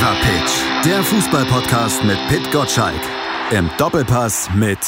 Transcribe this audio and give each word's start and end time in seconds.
Fever 0.00 0.16
Pitch, 0.22 0.86
der 0.86 1.02
Fußballpodcast 1.02 2.04
mit 2.04 2.16
Pit 2.28 2.50
Gottschalk. 2.50 3.02
Im 3.50 3.68
Doppelpass 3.76 4.48
mit 4.54 4.78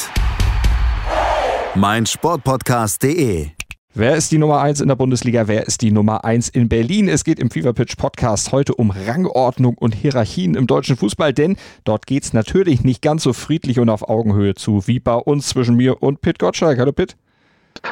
meinsportpodcast.de. 1.74 3.48
Wer 3.92 4.16
ist 4.16 4.32
die 4.32 4.38
Nummer 4.38 4.62
1 4.62 4.80
in 4.80 4.88
der 4.88 4.96
Bundesliga? 4.96 5.48
Wer 5.48 5.66
ist 5.66 5.82
die 5.82 5.90
Nummer 5.90 6.24
1 6.24 6.48
in 6.48 6.70
Berlin? 6.70 7.10
Es 7.10 7.24
geht 7.24 7.40
im 7.40 7.50
Fever 7.50 7.74
Pitch 7.74 7.98
Podcast 7.98 8.52
heute 8.52 8.74
um 8.74 8.90
Rangordnung 8.90 9.76
und 9.76 9.94
Hierarchien 9.94 10.54
im 10.54 10.66
deutschen 10.66 10.96
Fußball, 10.96 11.34
denn 11.34 11.58
dort 11.84 12.06
geht 12.06 12.22
es 12.22 12.32
natürlich 12.32 12.82
nicht 12.82 13.02
ganz 13.02 13.24
so 13.24 13.34
friedlich 13.34 13.80
und 13.80 13.90
auf 13.90 14.08
Augenhöhe 14.08 14.54
zu 14.54 14.86
wie 14.86 14.98
bei 14.98 15.16
uns 15.16 15.46
zwischen 15.48 15.76
mir 15.76 16.02
und 16.02 16.22
Pit 16.22 16.38
Gottschalk. 16.38 16.78
Hallo 16.78 16.92
Pit. 16.92 17.18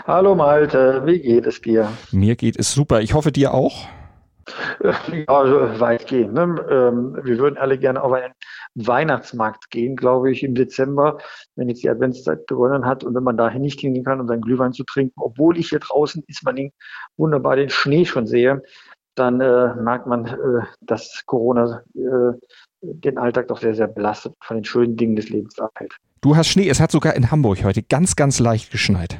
Hallo 0.06 0.34
Malte, 0.34 1.02
wie 1.04 1.20
geht 1.20 1.44
es 1.44 1.60
dir? 1.60 1.92
Mir 2.12 2.34
geht 2.36 2.58
es 2.58 2.72
super. 2.72 3.02
Ich 3.02 3.12
hoffe 3.12 3.30
dir 3.30 3.52
auch. 3.52 3.88
Ja, 4.82 5.24
also 5.26 5.80
weitgehend. 5.80 6.32
Ne? 6.32 6.42
Ähm, 6.70 7.18
wir 7.22 7.38
würden 7.38 7.58
alle 7.58 7.78
gerne 7.78 8.02
auf 8.02 8.12
einen 8.12 8.32
Weihnachtsmarkt 8.74 9.70
gehen, 9.70 9.96
glaube 9.96 10.30
ich, 10.30 10.42
im 10.42 10.54
Dezember, 10.54 11.18
wenn 11.56 11.68
jetzt 11.68 11.82
die 11.82 11.90
Adventszeit 11.90 12.46
begonnen 12.46 12.86
hat 12.86 13.04
und 13.04 13.14
wenn 13.14 13.22
man 13.22 13.36
dahin 13.36 13.62
nicht 13.62 13.80
hingehen 13.80 14.04
kann, 14.04 14.20
um 14.20 14.28
seinen 14.28 14.42
Glühwein 14.42 14.72
zu 14.72 14.84
trinken, 14.84 15.20
obwohl 15.20 15.58
ich 15.58 15.68
hier 15.68 15.80
draußen 15.80 16.22
ist 16.26 16.44
man 16.44 16.70
wunderbar 17.16 17.56
den 17.56 17.70
Schnee 17.70 18.04
schon 18.04 18.26
sehe, 18.26 18.62
dann 19.14 19.40
äh, 19.40 19.74
merkt 19.74 20.06
man, 20.06 20.26
äh, 20.26 20.64
dass 20.80 21.22
Corona 21.26 21.82
äh, 21.94 22.32
den 22.80 23.18
Alltag 23.18 23.48
doch 23.48 23.60
sehr, 23.60 23.74
sehr 23.74 23.88
belastet 23.88 24.34
von 24.42 24.56
den 24.56 24.64
schönen 24.64 24.96
Dingen 24.96 25.16
des 25.16 25.28
Lebens 25.28 25.58
abhält. 25.58 25.94
Du 26.22 26.36
hast 26.36 26.48
Schnee, 26.48 26.68
es 26.68 26.80
hat 26.80 26.90
sogar 26.90 27.14
in 27.14 27.30
Hamburg 27.30 27.64
heute 27.64 27.82
ganz, 27.82 28.16
ganz 28.16 28.40
leicht 28.40 28.70
geschneit. 28.70 29.18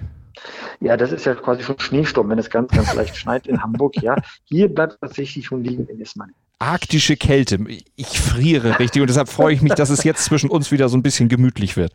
Ja, 0.81 0.97
das 0.97 1.13
ist 1.13 1.25
ja 1.27 1.35
quasi 1.35 1.63
schon 1.63 1.79
Schneesturm, 1.79 2.29
wenn 2.29 2.39
es 2.39 2.51
ganz, 2.51 2.73
ganz 2.73 2.95
leicht 2.95 3.17
schneit 3.17 3.47
in 3.47 3.63
Hamburg. 3.63 4.01
Ja, 4.03 4.17
hier 4.45 4.69
bleibt 4.69 4.99
tatsächlich 5.01 5.47
schon 5.47 5.65
liegen 5.65 5.87
in 5.87 6.01
Ismaning. 6.01 6.35
Arktische 6.59 7.17
Kälte. 7.17 7.59
Ich 7.97 8.21
friere 8.21 8.79
richtig 8.79 9.01
und 9.01 9.09
deshalb 9.09 9.29
freue 9.29 9.55
ich 9.55 9.63
mich, 9.63 9.73
dass 9.75 9.89
es 9.91 10.05
jetzt 10.05 10.25
zwischen 10.25 10.51
uns 10.51 10.71
wieder 10.71 10.89
so 10.89 10.97
ein 10.97 11.03
bisschen 11.03 11.29
gemütlich 11.29 11.77
wird. 11.77 11.93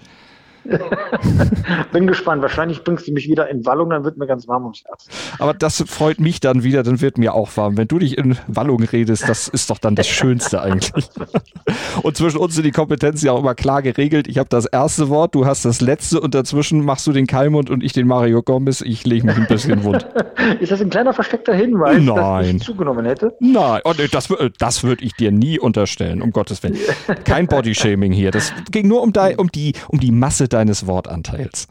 Bin 1.91 2.07
gespannt. 2.07 2.41
Wahrscheinlich 2.41 2.83
bringst 2.83 3.07
du 3.07 3.13
mich 3.13 3.27
wieder 3.27 3.49
in 3.49 3.65
Wallung, 3.65 3.89
dann 3.89 4.03
wird 4.03 4.17
mir 4.17 4.27
ganz 4.27 4.47
warm 4.47 4.63
ums 4.63 4.83
Herz. 4.85 5.07
Aber 5.39 5.53
das 5.53 5.83
freut 5.87 6.19
mich 6.19 6.39
dann 6.39 6.63
wieder, 6.63 6.83
dann 6.83 7.01
wird 7.01 7.17
mir 7.17 7.33
auch 7.33 7.55
warm. 7.55 7.77
Wenn 7.77 7.87
du 7.87 7.99
dich 7.99 8.17
in 8.17 8.37
Wallung 8.47 8.83
redest, 8.83 9.27
das 9.29 9.47
ist 9.47 9.69
doch 9.69 9.77
dann 9.77 9.95
das 9.95 10.07
Schönste 10.07 10.61
eigentlich. 10.61 11.09
Und 12.03 12.17
zwischen 12.17 12.37
uns 12.37 12.55
sind 12.55 12.65
die 12.65 12.71
Kompetenzen 12.71 13.27
ja 13.27 13.31
auch 13.31 13.39
immer 13.39 13.55
klar 13.55 13.81
geregelt. 13.81 14.27
Ich 14.27 14.37
habe 14.37 14.49
das 14.49 14.65
erste 14.65 15.09
Wort, 15.09 15.35
du 15.35 15.45
hast 15.45 15.65
das 15.65 15.81
letzte 15.81 16.19
und 16.19 16.35
dazwischen 16.35 16.83
machst 16.83 17.07
du 17.07 17.11
den 17.11 17.27
Kalmund 17.27 17.69
und 17.69 17.83
ich 17.83 17.93
den 17.93 18.07
Mario 18.07 18.43
Gomez. 18.43 18.81
Ich 18.81 19.05
lege 19.05 19.25
mich 19.25 19.37
ein 19.37 19.47
bisschen 19.47 19.83
wund. 19.83 20.05
ist 20.59 20.71
das 20.71 20.81
ein 20.81 20.89
kleiner 20.89 21.13
versteckter 21.13 21.53
Hinweis, 21.53 22.01
Nein. 22.01 22.15
dass 22.15 22.47
ich 22.47 22.61
zugenommen 22.61 23.05
hätte? 23.05 23.33
Nein, 23.39 23.81
oh, 23.83 23.93
nee, 23.97 24.07
das, 24.11 24.29
das 24.59 24.83
würde 24.83 25.03
ich 25.03 25.13
dir 25.13 25.31
nie 25.31 25.59
unterstellen, 25.59 26.21
um 26.21 26.31
Gottes 26.31 26.61
Willen. 26.63 26.77
Kein 27.23 27.47
Bodyshaming 27.47 28.11
hier. 28.11 28.31
Das 28.31 28.53
ging 28.71 28.87
nur 28.87 29.01
um, 29.01 29.13
die, 29.13 29.35
um, 29.37 29.51
die, 29.51 29.73
um 29.87 29.99
die 29.99 30.11
Masse 30.11 30.47
deines 30.55 30.87
Wortanteils. 30.87 31.67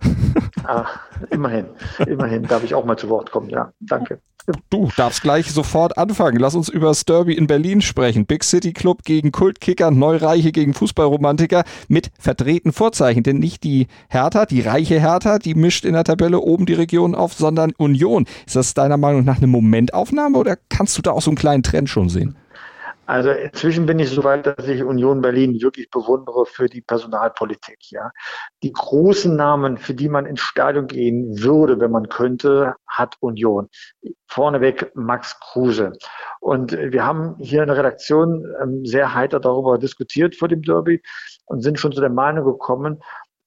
Ah, 0.67 0.87
immerhin, 1.31 1.67
immerhin 2.07 2.43
darf 2.45 2.65
ich 2.65 2.75
auch 2.75 2.85
mal 2.85 2.97
zu 2.97 3.09
Wort 3.09 3.31
kommen, 3.31 3.51
ja. 3.51 3.73
Danke. 3.81 4.21
Du 4.69 4.91
darfst 4.97 5.23
gleich 5.23 5.51
sofort 5.51 5.97
anfangen. 5.97 6.39
Lass 6.39 6.55
uns 6.55 6.69
über 6.69 6.89
das 6.89 7.07
Derby 7.07 7.33
in 7.33 7.47
Berlin 7.47 7.81
sprechen. 7.81 8.27
Big 8.27 8.45
City 8.45 8.75
Club 8.75 9.03
gegen 9.05 9.33
Kultkicker, 9.33 9.91
Neureiche 9.91 10.53
gegen 10.53 10.75
Fußballromantiker 10.75 11.65
mit 11.89 12.11
verdrehten 12.19 12.73
Vorzeichen. 12.73 13.23
Denn 13.23 13.39
nicht 13.39 13.65
die 13.65 13.87
Hertha, 14.09 14.45
die 14.45 14.61
reiche 14.61 15.01
Hertha, 15.01 15.39
die 15.39 15.55
mischt 15.55 15.87
in 15.87 15.95
der 15.95 16.05
Tabelle 16.05 16.41
oben 16.41 16.67
die 16.67 16.75
Region 16.75 17.15
auf, 17.15 17.33
sondern 17.33 17.73
Union. 17.79 18.27
Ist 18.47 18.57
das 18.57 18.75
deiner 18.75 18.99
Meinung 18.99 19.25
nach 19.25 19.39
eine 19.39 19.47
Momentaufnahme 19.47 20.37
oder 20.37 20.59
kannst 20.69 20.99
du 20.99 21.03
da 21.03 21.13
auch 21.13 21.23
so 21.23 21.31
einen 21.31 21.39
kleinen 21.39 21.63
Trend 21.63 21.89
schon 21.89 22.11
sehen? 22.11 22.37
Also 23.07 23.31
inzwischen 23.31 23.87
bin 23.87 23.99
ich 23.99 24.11
so 24.11 24.25
weit, 24.25 24.47
dass 24.47 24.67
ich 24.67 24.83
Union 24.83 25.21
Berlin 25.21 25.61
wirklich 25.61 25.91
bewundere 25.91 26.47
für 26.47 26.69
die 26.69 26.81
Personalpolitik. 26.81 27.79
Ja, 27.91 28.11
die 28.63 28.73
großen 28.73 29.35
Namen, 29.37 29.77
für 29.77 29.95
die 29.95 30.09
man 30.09 30.27
ins 30.27 30.41
Stadion 30.41 30.87
gehen 30.87 31.43
würde, 31.43 31.79
wenn 31.81 31.91
man 31.91 32.09
könnte, 32.09 32.75
hat 32.87 33.17
Union. 33.21 33.69
Vorneweg 34.27 34.91
Max 34.95 35.39
Kruse. 35.41 35.93
Und 36.41 36.73
wir 36.73 37.05
haben 37.05 37.37
hier 37.39 37.63
in 37.63 37.69
der 37.69 37.77
Redaktion 37.77 38.45
ähm, 38.63 38.87
sehr 38.87 39.15
heiter 39.15 39.39
darüber 39.39 39.79
diskutiert 39.79 40.35
vor 40.37 40.49
dem 40.49 40.63
Derby 40.63 41.03
und 41.47 41.63
sind 41.63 41.79
schon 41.79 41.93
zu 41.93 42.01
der 42.01 42.11
Meinung 42.11 42.45
gekommen, 42.45 43.03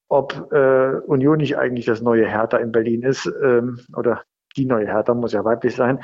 ob 0.08 0.52
äh, 0.52 1.00
Union 1.06 1.38
nicht 1.38 1.58
eigentlich 1.58 1.86
das 1.86 2.00
neue 2.00 2.26
Hertha 2.26 2.58
in 2.58 2.72
Berlin 2.72 3.02
ist 3.02 3.26
ähm, 3.42 3.80
oder 3.96 4.22
die 4.58 4.66
neue 4.66 4.86
Hertha 4.86 5.14
muss 5.14 5.32
ja 5.32 5.44
weiblich 5.44 5.74
sein, 5.74 6.00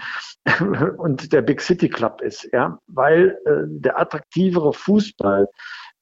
und 0.97 1.33
der 1.33 1.43
Big 1.43 1.61
City 1.61 1.89
Club 1.89 2.21
ist, 2.21 2.49
ja, 2.53 2.79
weil 2.87 3.39
äh, 3.45 3.65
der 3.67 3.99
attraktivere 3.99 4.73
Fußball, 4.73 5.49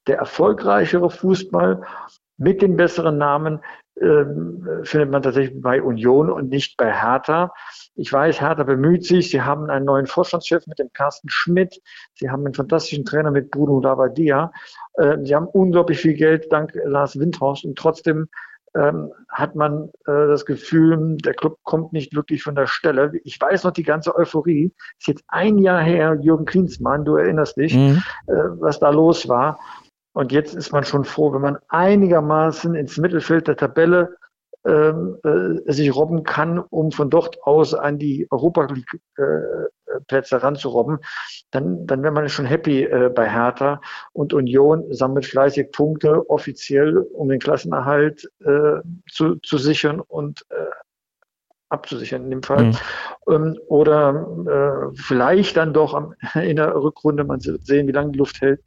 der 0.07 0.19
erfolgreichere 0.19 1.11
Fußball 1.11 1.83
mit 2.37 2.61
den 2.61 2.77
besseren 2.77 3.19
Namen 3.19 3.61
äh, 3.97 4.25
findet 4.85 5.11
man 5.11 5.23
tatsächlich 5.23 5.61
bei 5.61 5.81
Union 5.83 6.31
und 6.31 6.49
nicht 6.49 6.77
bei 6.77 6.93
Hertha. 6.93 7.53
Ich 7.95 8.13
weiß, 8.13 8.41
Hertha 8.41 8.65
bemüht 8.65 9.05
sich. 9.05 9.31
Sie 9.31 9.43
haben 9.43 9.71
einen 9.71 9.85
neuen 9.85 10.07
Vorstandschef 10.07 10.67
mit 10.67 10.79
dem 10.79 10.93
Carsten 10.93 11.29
Schmidt. 11.29 11.81
Sie 12.15 12.31
haben 12.31 12.45
einen 12.45 12.55
fantastischen 12.55 13.05
Trainer 13.05 13.31
mit 13.31 13.51
Bruno 13.51 13.81
Lavadia. 13.81 14.51
Äh, 14.95 15.19
sie 15.23 15.35
haben 15.35 15.47
unglaublich 15.47 16.01
viel 16.01 16.15
Geld 16.15 16.51
dank 16.51 16.73
Lars 16.85 17.19
Windhorst 17.19 17.65
und 17.65 17.79
trotzdem 17.79 18.29
ähm, 18.75 19.13
hat 19.29 19.55
man 19.55 19.91
äh, 20.07 20.27
das 20.27 20.47
Gefühl, 20.47 21.17
der 21.19 21.35
Club 21.35 21.59
kommt 21.63 21.93
nicht 21.93 22.15
wirklich 22.15 22.43
von 22.43 22.55
der 22.55 22.67
Stelle. 22.67 23.13
Ich 23.25 23.41
weiß 23.41 23.65
noch 23.65 23.73
die 23.73 23.83
ganze 23.83 24.15
Euphorie. 24.15 24.73
Ist 24.99 25.09
jetzt 25.09 25.25
ein 25.29 25.59
Jahr 25.59 25.83
her, 25.83 26.19
Jürgen 26.21 26.45
Klinsmann, 26.45 27.05
du 27.05 27.17
erinnerst 27.17 27.57
dich, 27.57 27.75
mhm. 27.75 28.03
äh, 28.27 28.33
was 28.61 28.79
da 28.79 28.91
los 28.91 29.29
war. 29.29 29.59
Und 30.15 30.33
jetzt 30.33 30.55
ist 30.55 30.73
man 30.73 30.85
schon 30.85 31.05
froh, 31.05 31.33
wenn 31.33 31.41
man 31.41 31.59
einigermaßen 31.69 32.75
ins 32.75 32.99
Mittelfeld 32.99 33.49
der 33.49 33.57
Tabelle 33.57 34.17
ähm, 34.65 35.17
äh, 35.25 35.73
sich 35.73 35.95
robben 35.95 36.23
kann, 36.23 36.59
um 36.59 36.93
von 36.93 37.11
dort 37.11 37.43
aus 37.43 37.75
an 37.75 37.99
die 37.99 38.29
Europa 38.31 38.67
League 38.67 39.01
äh, 39.17 39.23
Plätze 40.07 40.43
ranzurobben, 40.43 40.99
dann, 41.51 41.87
dann 41.87 42.03
wäre 42.03 42.13
man 42.13 42.29
schon 42.29 42.47
happy 42.47 42.85
äh, 42.85 43.11
bei 43.15 43.29
Hertha. 43.29 43.81
Und 44.13 44.33
Union 44.33 44.85
sammelt 44.93 45.27
fleißig 45.27 45.73
Punkte 45.73 46.29
offiziell, 46.31 46.99
um 46.99 47.29
den 47.29 47.41
Klassenerhalt 47.41 48.31
äh, 48.45 48.81
zu, 49.11 49.37
zu 49.37 49.59
sichern 49.59 50.01
und 50.01 50.45
äh, 50.51 50.71
abzusichern 51.69 52.25
in 52.25 52.31
dem 52.31 52.43
Fall. 52.43 52.65
Mhm. 52.65 52.77
Ähm, 53.29 53.59
oder 53.67 54.91
äh, 54.93 54.97
vielleicht 54.97 55.57
dann 55.57 55.73
doch 55.73 55.95
am, 55.95 56.15
in 56.35 56.57
der 56.57 56.75
Rückrunde, 56.75 57.25
man 57.25 57.41
sehen, 57.41 57.89
wie 57.89 57.93
lange 57.93 58.13
die 58.13 58.19
Luft 58.19 58.41
hält, 58.41 58.61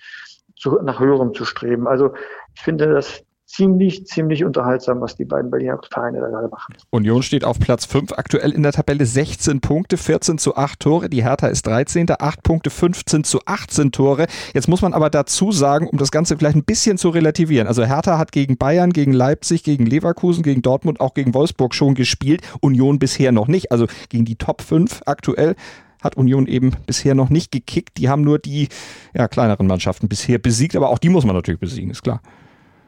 zu, 0.57 0.79
nach 0.81 0.99
höherem 0.99 1.33
zu 1.33 1.45
streben. 1.45 1.87
Also 1.87 2.13
ich 2.53 2.61
finde, 2.61 2.87
dass 2.87 3.23
ziemlich, 3.45 4.05
ziemlich 4.07 4.43
unterhaltsam, 4.43 5.01
was 5.01 5.15
die 5.15 5.25
beiden 5.25 5.51
Berliner 5.51 5.79
Vereine 5.91 6.19
da 6.19 6.27
gerade 6.27 6.47
machen. 6.47 6.75
Union 6.89 7.21
steht 7.21 7.43
auf 7.43 7.59
Platz 7.59 7.85
5, 7.85 8.13
aktuell 8.13 8.51
in 8.51 8.63
der 8.63 8.71
Tabelle 8.71 9.05
16 9.05 9.61
Punkte, 9.61 9.97
14 9.97 10.37
zu 10.37 10.55
8 10.55 10.79
Tore. 10.79 11.09
Die 11.09 11.23
Hertha 11.23 11.47
ist 11.47 11.65
13. 11.67 12.07
8 12.09 12.43
Punkte, 12.43 12.69
15 12.69 13.23
zu 13.23 13.39
18 13.45 13.91
Tore. 13.91 14.27
Jetzt 14.53 14.67
muss 14.67 14.81
man 14.81 14.93
aber 14.93 15.09
dazu 15.09 15.51
sagen, 15.51 15.87
um 15.87 15.97
das 15.97 16.11
Ganze 16.11 16.37
vielleicht 16.37 16.55
ein 16.55 16.63
bisschen 16.63 16.97
zu 16.97 17.09
relativieren. 17.09 17.67
Also 17.67 17.85
Hertha 17.85 18.17
hat 18.17 18.31
gegen 18.31 18.57
Bayern, 18.57 18.91
gegen 18.91 19.13
Leipzig, 19.13 19.63
gegen 19.63 19.85
Leverkusen, 19.85 20.43
gegen 20.43 20.61
Dortmund, 20.61 20.99
auch 20.99 21.13
gegen 21.13 21.33
Wolfsburg 21.33 21.73
schon 21.75 21.95
gespielt. 21.95 22.41
Union 22.61 22.99
bisher 22.99 23.31
noch 23.31 23.47
nicht. 23.47 23.71
Also 23.71 23.87
gegen 24.09 24.25
die 24.25 24.35
Top 24.35 24.61
5 24.61 25.01
aktuell 25.05 25.55
hat 26.01 26.17
Union 26.17 26.47
eben 26.47 26.71
bisher 26.85 27.15
noch 27.15 27.29
nicht 27.29 27.51
gekickt. 27.51 27.97
Die 27.97 28.09
haben 28.09 28.21
nur 28.21 28.39
die 28.39 28.69
ja, 29.13 29.27
kleineren 29.27 29.67
Mannschaften 29.67 30.07
bisher 30.07 30.37
besiegt, 30.37 30.75
aber 30.75 30.89
auch 30.89 30.99
die 30.99 31.09
muss 31.09 31.25
man 31.25 31.35
natürlich 31.35 31.59
besiegen, 31.59 31.89
ist 31.89 32.03
klar. 32.03 32.21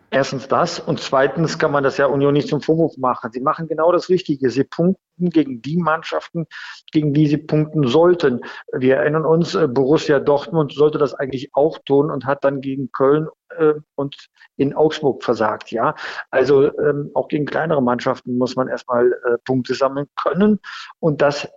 Erstens 0.09 0.47
das 0.47 0.79
und 0.79 1.01
zweitens 1.01 1.59
kann 1.59 1.71
man 1.71 1.83
das 1.83 1.97
ja 1.97 2.05
Union 2.05 2.33
nicht 2.33 2.47
zum 2.47 2.61
Vorwurf 2.61 2.95
machen. 2.97 3.31
Sie 3.33 3.41
machen 3.41 3.67
genau 3.67 3.91
das 3.91 4.07
Richtige. 4.07 4.49
Sie 4.49 4.63
punkten 4.63 5.29
gegen 5.29 5.61
die 5.61 5.75
Mannschaften, 5.75 6.47
gegen 6.93 7.13
die 7.13 7.27
sie 7.27 7.37
punkten 7.37 7.87
sollten. 7.87 8.39
Wir 8.71 8.97
erinnern 8.97 9.25
uns, 9.25 9.53
äh, 9.53 9.67
Borussia 9.67 10.19
Dortmund 10.19 10.71
sollte 10.71 10.97
das 10.97 11.13
eigentlich 11.13 11.49
auch 11.53 11.77
tun 11.79 12.09
und 12.09 12.25
hat 12.25 12.45
dann 12.45 12.61
gegen 12.61 12.89
Köln 12.93 13.27
äh, 13.57 13.73
und 13.95 14.29
in 14.55 14.73
Augsburg 14.73 15.23
versagt. 15.23 15.71
Ja, 15.71 15.93
also 16.31 16.73
ähm, 16.79 17.11
auch 17.13 17.27
gegen 17.27 17.45
kleinere 17.45 17.83
Mannschaften 17.83 18.37
muss 18.37 18.55
man 18.55 18.69
erstmal 18.69 19.11
äh, 19.11 19.37
Punkte 19.43 19.73
sammeln 19.73 20.07
können 20.15 20.59
und 20.99 21.21
das 21.21 21.49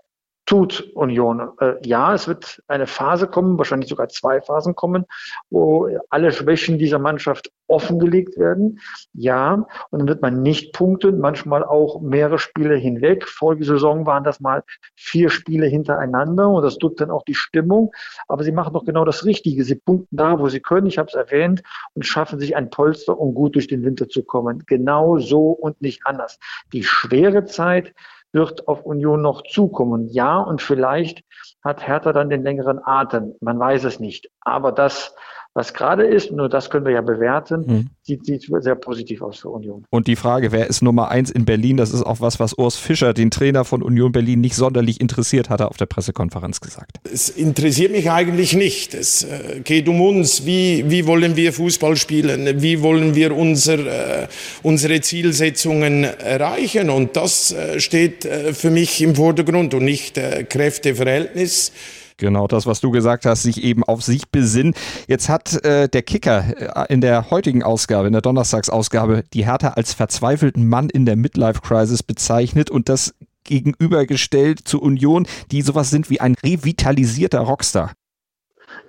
tut 0.47 0.91
Union. 0.95 1.51
Äh, 1.61 1.75
ja, 1.85 2.13
es 2.15 2.27
wird 2.27 2.63
eine 2.67 2.87
Phase 2.87 3.29
kommen, 3.29 3.57
wahrscheinlich 3.59 3.89
sogar 3.89 4.09
zwei 4.09 4.41
Phasen 4.41 4.75
kommen, 4.75 5.05
wo 5.49 5.89
alle 6.11 6.33
Schwächen 6.33 6.79
dieser 6.79 6.99
Mannschaft 6.99 7.51
offengelegt 7.69 8.37
werden. 8.37 8.81
Ja, 9.13 9.67
und 9.91 9.99
dann 10.01 10.09
wird 10.09 10.23
man 10.23 10.43
nicht 10.43 10.73
punkten, 10.73 11.21
manchmal 11.21 11.65
auch 11.65 12.01
mehrere 12.01 12.39
Spiele 12.39 12.75
hinweg. 12.77 13.29
Vorige 13.29 13.65
Saison 13.65 14.07
waren 14.07 14.25
das 14.25 14.41
mal 14.41 14.65
vier 14.97 15.31
Spiele 15.31 15.67
hintereinander 15.67 16.49
und 16.49 16.63
das 16.63 16.79
tut 16.79 17.01
dann 17.01 17.11
auch 17.11 17.23
die 17.23 17.35
Stimmung. 17.35 17.93
Aber 18.27 18.43
sie 18.43 18.53
machen 18.53 18.73
doch 18.73 18.85
genau 18.85 19.05
das 19.05 19.25
Richtige. 19.25 19.63
Sie 19.65 19.77
punkten 19.77 20.17
da, 20.17 20.39
wo 20.41 20.49
sie 20.49 20.61
können, 20.61 20.89
ich 20.89 20.99
habe 20.99 21.09
es 21.09 21.15
erwähnt, 21.15 21.63
und 21.95 22.05
schaffen 22.05 22.41
sich 22.41 22.57
ein 22.57 22.71
Polster, 22.71 23.19
um 23.19 23.35
gut 23.35 23.55
durch 23.55 23.69
den 23.69 23.85
Winter 23.85 24.09
zu 24.09 24.25
kommen. 24.25 24.65
Genau 24.67 25.19
so 25.19 25.51
und 25.51 25.81
nicht 25.81 26.03
anders. 26.05 26.39
Die 26.73 26.83
schwere 26.83 27.45
Zeit, 27.45 27.95
wird 28.33 28.69
auf 28.69 28.85
Union 28.85 29.23
noch 29.23 29.43
zukommen. 29.43 30.09
Ja, 30.09 30.39
und 30.39 30.63
vielleicht 30.63 31.25
hat 31.63 31.87
Hertha 31.87 32.13
dann 32.13 32.31
den 32.31 32.43
längeren 32.43 32.81
Atem. 32.83 33.35
Man 33.41 33.59
weiß 33.59 33.85
es 33.85 34.01
nicht. 34.01 34.31
Aber 34.41 34.73
das 34.73 35.15
Was 35.53 35.75
gerade 35.75 36.05
ist, 36.05 36.31
nur 36.31 36.49
das 36.49 36.71
können 36.71 36.85
wir 36.85 36.93
ja 36.93 37.01
bewerten, 37.01 37.65
mhm. 37.67 37.91
sieht, 38.03 38.25
sieht 38.25 38.45
sehr 38.61 38.77
positiv 38.77 39.21
aus 39.21 39.41
für 39.41 39.49
Union. 39.49 39.85
Und 39.91 40.07
die 40.07 40.15
Frage, 40.15 40.53
wer 40.53 40.69
ist 40.69 40.81
Nummer 40.81 41.09
eins 41.09 41.29
in 41.29 41.45
Berlin, 41.45 41.77
das 41.77 41.93
ist 41.93 42.05
auch 42.05 42.21
was, 42.21 42.39
was 42.39 42.55
Urs 42.57 42.77
Fischer, 42.77 43.15
den 43.15 43.33
Trainer 43.33 43.65
von 43.65 43.83
Union 43.83 44.13
Berlin, 44.13 44.41
nicht 44.41 44.55
sonderlich 44.55 45.01
interessiert, 45.01 45.51
hat 45.51 45.59
er 45.59 45.69
auf 45.69 45.77
der 45.77 45.87
Pressekonferenz 45.87 46.61
gesagt. 46.61 46.99
Es 47.13 47.31
interessiert 47.31 47.91
mich 47.91 48.09
eigentlich 48.13 48.55
nicht. 48.55 48.95
Es 48.95 49.25
äh, 49.25 49.61
geht 49.65 49.89
um 49.89 50.01
uns. 50.01 50.47
Wie, 50.47 50.89
wie 50.89 51.09
wollen 51.09 51.35
wir 51.35 51.53
Fußball 51.53 51.97
spielen? 51.97 52.63
Wie 52.63 52.81
wollen 52.81 53.17
wir 53.17 53.37
unser, 53.37 53.79
äh, 54.23 54.29
unsere 54.63 55.01
Zielsetzungen 55.01 56.05
erreichen? 56.05 56.91
Und 56.91 57.17
das 57.17 57.51
äh, 57.51 57.81
steht 57.81 58.25
für 58.25 58.71
mich 58.71 59.03
im 59.03 59.17
Vordergrund 59.17 59.75
und 59.75 59.85
nicht 59.85 60.15
Kräfteverhältnis. 60.49 61.73
Genau 62.21 62.47
das, 62.47 62.67
was 62.67 62.81
du 62.81 62.91
gesagt 62.91 63.25
hast, 63.25 63.43
sich 63.43 63.65
eben 63.65 63.83
auf 63.83 64.03
sich 64.03 64.29
besinnen. 64.29 64.75
Jetzt 65.09 65.31
hat 65.31 65.65
äh, 65.65 65.89
der 65.89 66.03
Kicker 66.03 66.87
äh, 66.87 66.93
in 66.93 67.01
der 67.01 67.31
heutigen 67.31 67.63
Ausgabe, 67.63 68.07
in 68.09 68.13
der 68.13 68.21
Donnerstagsausgabe, 68.21 69.25
die 69.33 69.47
Hertha 69.47 69.69
als 69.69 69.95
verzweifelten 69.95 70.69
Mann 70.69 70.91
in 70.91 71.07
der 71.07 71.17
Midlife-Crisis 71.17 72.03
bezeichnet 72.03 72.71
und 72.71 72.91
das 72.91 73.15
gegenübergestellt 73.45 74.61
zur 74.65 74.83
Union, 74.83 75.27
die 75.51 75.63
sowas 75.63 75.89
sind 75.89 76.11
wie 76.11 76.21
ein 76.21 76.37
revitalisierter 76.45 77.41
Rockstar. 77.41 77.93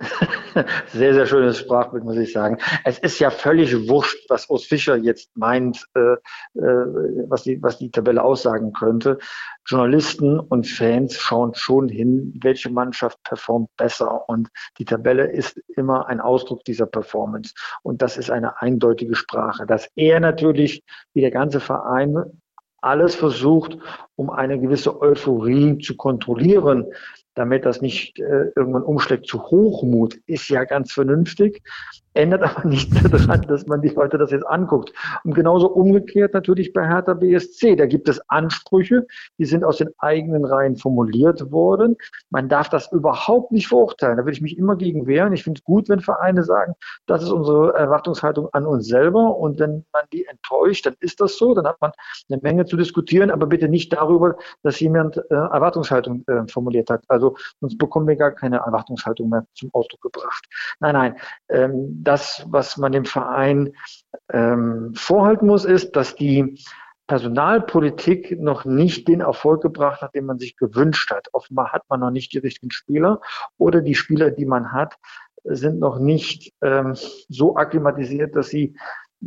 sehr, 0.92 1.14
sehr 1.14 1.26
schönes 1.26 1.58
Sprachbild, 1.58 2.04
muss 2.04 2.16
ich 2.16 2.32
sagen. 2.32 2.58
Es 2.84 2.98
ist 2.98 3.18
ja 3.18 3.30
völlig 3.30 3.88
wurscht, 3.88 4.28
was 4.28 4.48
Urs 4.50 4.64
Fischer 4.64 4.96
jetzt 4.96 5.36
meint, 5.36 5.86
äh, 5.94 6.00
äh, 6.00 6.18
was, 7.28 7.44
die, 7.44 7.62
was 7.62 7.78
die 7.78 7.90
Tabelle 7.90 8.22
aussagen 8.22 8.72
könnte. 8.72 9.18
Journalisten 9.66 10.38
und 10.38 10.66
Fans 10.66 11.16
schauen 11.16 11.54
schon 11.54 11.88
hin, 11.88 12.38
welche 12.42 12.70
Mannschaft 12.70 13.22
performt 13.22 13.68
besser. 13.76 14.28
Und 14.28 14.48
die 14.78 14.84
Tabelle 14.84 15.26
ist 15.26 15.60
immer 15.76 16.06
ein 16.06 16.20
Ausdruck 16.20 16.64
dieser 16.64 16.86
Performance. 16.86 17.54
Und 17.82 18.02
das 18.02 18.16
ist 18.16 18.30
eine 18.30 18.60
eindeutige 18.60 19.14
Sprache. 19.14 19.66
Dass 19.66 19.88
er 19.94 20.20
natürlich, 20.20 20.82
wie 21.14 21.20
der 21.20 21.30
ganze 21.30 21.60
Verein, 21.60 22.16
alles 22.82 23.14
versucht, 23.14 23.78
um 24.16 24.28
eine 24.28 24.58
gewisse 24.58 25.00
Euphorie 25.00 25.78
zu 25.78 25.96
kontrollieren, 25.96 26.86
damit 27.34 27.64
das 27.64 27.80
nicht 27.80 28.18
äh, 28.18 28.50
irgendwann 28.56 28.82
umschlägt 28.82 29.26
zu 29.26 29.42
Hochmut, 29.42 30.16
ist 30.26 30.48
ja 30.48 30.64
ganz 30.64 30.92
vernünftig 30.92 31.62
ändert 32.14 32.42
aber 32.56 32.68
nichts 32.68 32.94
daran, 33.10 33.42
dass 33.42 33.66
man 33.66 33.82
die 33.82 33.88
Leute 33.88 34.18
das 34.18 34.30
jetzt 34.30 34.46
anguckt. 34.46 34.92
Und 35.24 35.34
genauso 35.34 35.68
umgekehrt 35.68 36.34
natürlich 36.34 36.72
bei 36.72 36.86
Hertha 36.86 37.14
BSC. 37.14 37.76
Da 37.76 37.86
gibt 37.86 38.08
es 38.08 38.20
Ansprüche, 38.28 39.06
die 39.38 39.44
sind 39.44 39.64
aus 39.64 39.78
den 39.78 39.90
eigenen 39.98 40.44
Reihen 40.44 40.76
formuliert 40.76 41.50
worden. 41.50 41.96
Man 42.30 42.48
darf 42.48 42.68
das 42.68 42.90
überhaupt 42.92 43.52
nicht 43.52 43.68
verurteilen. 43.68 44.16
Da 44.16 44.24
würde 44.24 44.32
ich 44.32 44.42
mich 44.42 44.58
immer 44.58 44.76
gegen 44.76 45.06
wehren. 45.06 45.32
Ich 45.32 45.44
finde 45.44 45.58
es 45.58 45.64
gut, 45.64 45.88
wenn 45.88 46.00
Vereine 46.00 46.42
sagen, 46.42 46.74
das 47.06 47.22
ist 47.22 47.30
unsere 47.30 47.74
Erwartungshaltung 47.74 48.48
an 48.52 48.66
uns 48.66 48.86
selber. 48.86 49.36
Und 49.36 49.58
wenn 49.58 49.84
man 49.92 50.04
die 50.12 50.26
enttäuscht, 50.26 50.86
dann 50.86 50.94
ist 51.00 51.20
das 51.20 51.36
so. 51.36 51.54
Dann 51.54 51.66
hat 51.66 51.80
man 51.80 51.92
eine 52.30 52.40
Menge 52.42 52.66
zu 52.66 52.76
diskutieren, 52.76 53.30
aber 53.30 53.46
bitte 53.46 53.68
nicht 53.68 53.92
darüber, 53.92 54.36
dass 54.62 54.80
jemand 54.80 55.16
äh, 55.16 55.34
Erwartungshaltung 55.34 56.24
äh, 56.26 56.46
formuliert 56.48 56.90
hat. 56.90 57.02
Also 57.08 57.21
sonst 57.60 57.78
bekommen 57.78 58.08
wir 58.08 58.16
gar 58.16 58.32
keine 58.32 58.58
Erwartungshaltung 58.58 59.28
mehr 59.28 59.46
zum 59.54 59.70
Ausdruck 59.72 60.02
gebracht. 60.02 60.46
Nein, 60.80 60.94
nein. 60.94 61.16
Ähm, 61.48 62.02
das, 62.02 62.44
was 62.48 62.76
man 62.76 62.92
dem 62.92 63.04
Verein 63.04 63.72
ähm, 64.30 64.92
vorhalten 64.94 65.46
muss, 65.46 65.64
ist, 65.64 65.96
dass 65.96 66.14
die 66.14 66.58
Personalpolitik 67.06 68.40
noch 68.40 68.64
nicht 68.64 69.08
den 69.08 69.20
Erfolg 69.20 69.62
gebracht 69.62 70.02
hat, 70.02 70.14
den 70.14 70.24
man 70.24 70.38
sich 70.38 70.56
gewünscht 70.56 71.10
hat. 71.10 71.28
Offenbar 71.32 71.72
hat 71.72 71.82
man 71.88 72.00
noch 72.00 72.10
nicht 72.10 72.32
die 72.32 72.38
richtigen 72.38 72.70
Spieler 72.70 73.20
oder 73.58 73.80
die 73.80 73.94
Spieler, 73.94 74.30
die 74.30 74.46
man 74.46 74.72
hat, 74.72 74.96
sind 75.44 75.80
noch 75.80 75.98
nicht 75.98 76.52
ähm, 76.62 76.94
so 77.28 77.56
akklimatisiert, 77.56 78.36
dass 78.36 78.48
sie 78.48 78.76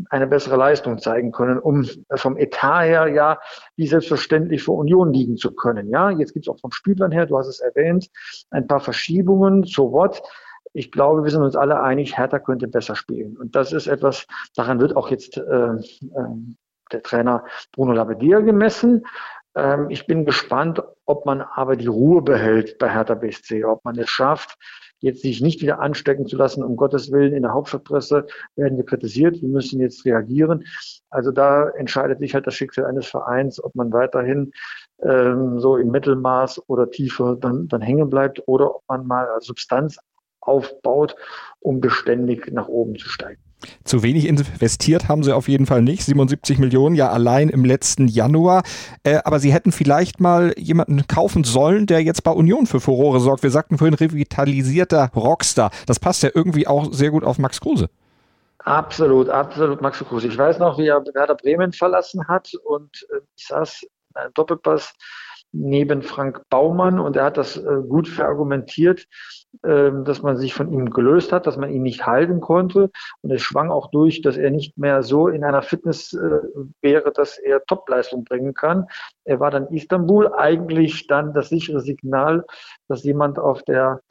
eine 0.09 0.27
bessere 0.27 0.57
Leistung 0.57 0.99
zeigen 0.99 1.31
können, 1.31 1.59
um 1.59 1.87
vom 2.15 2.37
Etat 2.37 2.83
her 2.83 3.07
ja 3.07 3.39
wie 3.75 3.87
selbstverständlich 3.87 4.63
vor 4.63 4.77
Union 4.77 5.13
liegen 5.13 5.37
zu 5.37 5.53
können. 5.53 5.89
Ja, 5.89 6.09
jetzt 6.09 6.33
gibt 6.33 6.47
es 6.47 6.53
auch 6.53 6.59
vom 6.59 6.71
Spielplan 6.71 7.11
her, 7.11 7.25
du 7.25 7.37
hast 7.37 7.47
es 7.47 7.59
erwähnt, 7.59 8.09
ein 8.51 8.67
paar 8.67 8.79
Verschiebungen. 8.79 9.63
So 9.63 9.91
what? 9.91 10.21
ich 10.75 10.91
glaube, 10.91 11.23
wir 11.23 11.31
sind 11.31 11.41
uns 11.41 11.55
alle 11.55 11.81
einig, 11.81 12.17
Hertha 12.17 12.37
könnte 12.37 12.67
besser 12.67 12.95
spielen. 12.95 13.37
Und 13.37 13.55
das 13.55 13.71
ist 13.71 13.87
etwas, 13.87 14.27
daran 14.55 14.81
wird 14.81 14.95
auch 14.97 15.09
jetzt 15.09 15.37
äh, 15.37 15.41
äh, 15.41 15.79
der 16.91 17.01
Trainer 17.01 17.45
Bruno 17.71 17.93
Labbadia 17.93 18.41
gemessen. 18.41 19.05
Ähm, 19.55 19.89
ich 19.89 20.05
bin 20.05 20.25
gespannt, 20.25 20.83
ob 21.05 21.25
man 21.25 21.41
aber 21.41 21.77
die 21.77 21.87
Ruhe 21.87 22.21
behält 22.21 22.77
bei 22.77 22.89
Hertha 22.89 23.15
BSC, 23.15 23.63
ob 23.63 23.85
man 23.85 23.97
es 23.97 24.09
schafft, 24.09 24.57
jetzt 25.05 25.21
sich 25.21 25.39
nicht 25.39 25.61
wieder 25.61 25.79
anstecken 25.79 26.25
zu 26.25 26.35
lassen. 26.35 26.63
Um 26.63 26.75
Gottes 26.75 27.11
Willen, 27.11 27.33
in 27.33 27.43
der 27.43 27.53
Hauptstadtpresse 27.53 28.25
werden 28.55 28.77
wir 28.77 28.85
kritisiert, 28.85 29.41
wir 29.41 29.49
müssen 29.49 29.79
jetzt 29.79 30.03
reagieren. 30.03 30.65
Also 31.09 31.31
da 31.31 31.69
entscheidet 31.69 32.19
sich 32.19 32.33
halt 32.33 32.47
das 32.47 32.55
Schicksal 32.55 32.85
eines 32.85 33.05
Vereins, 33.05 33.63
ob 33.63 33.75
man 33.75 33.93
weiterhin 33.93 34.51
ähm, 35.03 35.59
so 35.59 35.77
im 35.77 35.91
Mittelmaß 35.91 36.67
oder 36.67 36.89
tiefer 36.89 37.35
dann, 37.35 37.67
dann 37.67 37.81
hängen 37.81 38.09
bleibt 38.09 38.41
oder 38.47 38.75
ob 38.75 38.83
man 38.87 39.05
mal 39.05 39.27
Substanz 39.41 39.99
aufbaut, 40.41 41.15
um 41.59 41.79
beständig 41.79 42.51
nach 42.51 42.67
oben 42.67 42.95
zu 42.97 43.07
steigen. 43.07 43.44
Zu 43.83 44.03
wenig 44.03 44.27
investiert 44.27 45.07
haben 45.07 45.23
sie 45.23 45.35
auf 45.35 45.47
jeden 45.47 45.65
Fall 45.65 45.81
nicht. 45.81 46.03
77 46.03 46.57
Millionen 46.57 46.95
ja 46.95 47.09
allein 47.09 47.49
im 47.49 47.65
letzten 47.65 48.07
Januar. 48.07 48.63
Äh, 49.03 49.19
aber 49.23 49.39
sie 49.39 49.53
hätten 49.53 49.71
vielleicht 49.71 50.19
mal 50.19 50.53
jemanden 50.57 51.07
kaufen 51.07 51.43
sollen, 51.43 51.85
der 51.85 52.03
jetzt 52.03 52.23
bei 52.23 52.31
Union 52.31 52.65
für 52.65 52.79
Furore 52.79 53.19
sorgt. 53.19 53.43
Wir 53.43 53.51
sagten 53.51 53.77
vorhin 53.77 53.93
revitalisierter 53.93 55.11
Rockstar. 55.15 55.71
Das 55.85 55.99
passt 55.99 56.23
ja 56.23 56.29
irgendwie 56.33 56.67
auch 56.67 56.91
sehr 56.93 57.11
gut 57.11 57.23
auf 57.23 57.37
Max 57.37 57.61
Kruse. 57.61 57.89
Absolut, 58.59 59.29
absolut 59.29 59.81
Max 59.81 59.99
Kruse. 59.99 60.27
Ich 60.27 60.37
weiß 60.37 60.57
noch, 60.57 60.79
wie 60.79 60.87
er 60.87 61.05
Werder 61.13 61.35
Bremen 61.35 61.71
verlassen 61.71 62.27
hat 62.27 62.51
und 62.63 63.05
äh, 63.13 63.19
ich 63.37 63.47
saß 63.47 63.83
in 63.83 64.15
einem 64.15 64.33
Doppelpass 64.33 64.93
neben 65.51 66.01
Frank 66.01 66.41
Baumann 66.49 66.99
und 66.99 67.15
er 67.15 67.25
hat 67.25 67.37
das 67.37 67.57
äh, 67.57 67.81
gut 67.87 68.07
verargumentiert, 68.07 69.07
dass 69.61 70.21
man 70.21 70.37
sich 70.37 70.53
von 70.53 70.71
ihm 70.71 70.89
gelöst 70.89 71.31
hat, 71.31 71.47
dass 71.47 71.57
man 71.57 71.71
ihn 71.71 71.83
nicht 71.83 72.05
halten 72.05 72.41
konnte. 72.41 72.89
Und 73.21 73.31
es 73.31 73.41
schwang 73.41 73.71
auch 73.71 73.91
durch, 73.91 74.21
dass 74.21 74.37
er 74.37 74.51
nicht 74.51 74.77
mehr 74.77 75.03
so 75.03 75.27
in 75.27 75.43
einer 75.43 75.61
Fitness 75.61 76.13
äh, 76.13 76.39
wäre, 76.81 77.11
dass 77.11 77.37
er 77.37 77.63
Topleistung 77.65 78.23
bringen 78.23 78.53
kann. 78.53 78.87
Er 79.23 79.39
war 79.39 79.51
dann 79.51 79.67
Istanbul, 79.67 80.33
eigentlich 80.33 81.07
dann 81.07 81.33
das 81.33 81.49
sichere 81.49 81.81
Signal, 81.81 82.45
dass 82.87 83.03
jemand 83.03 83.39
auf 83.39 83.63
der 83.63 84.01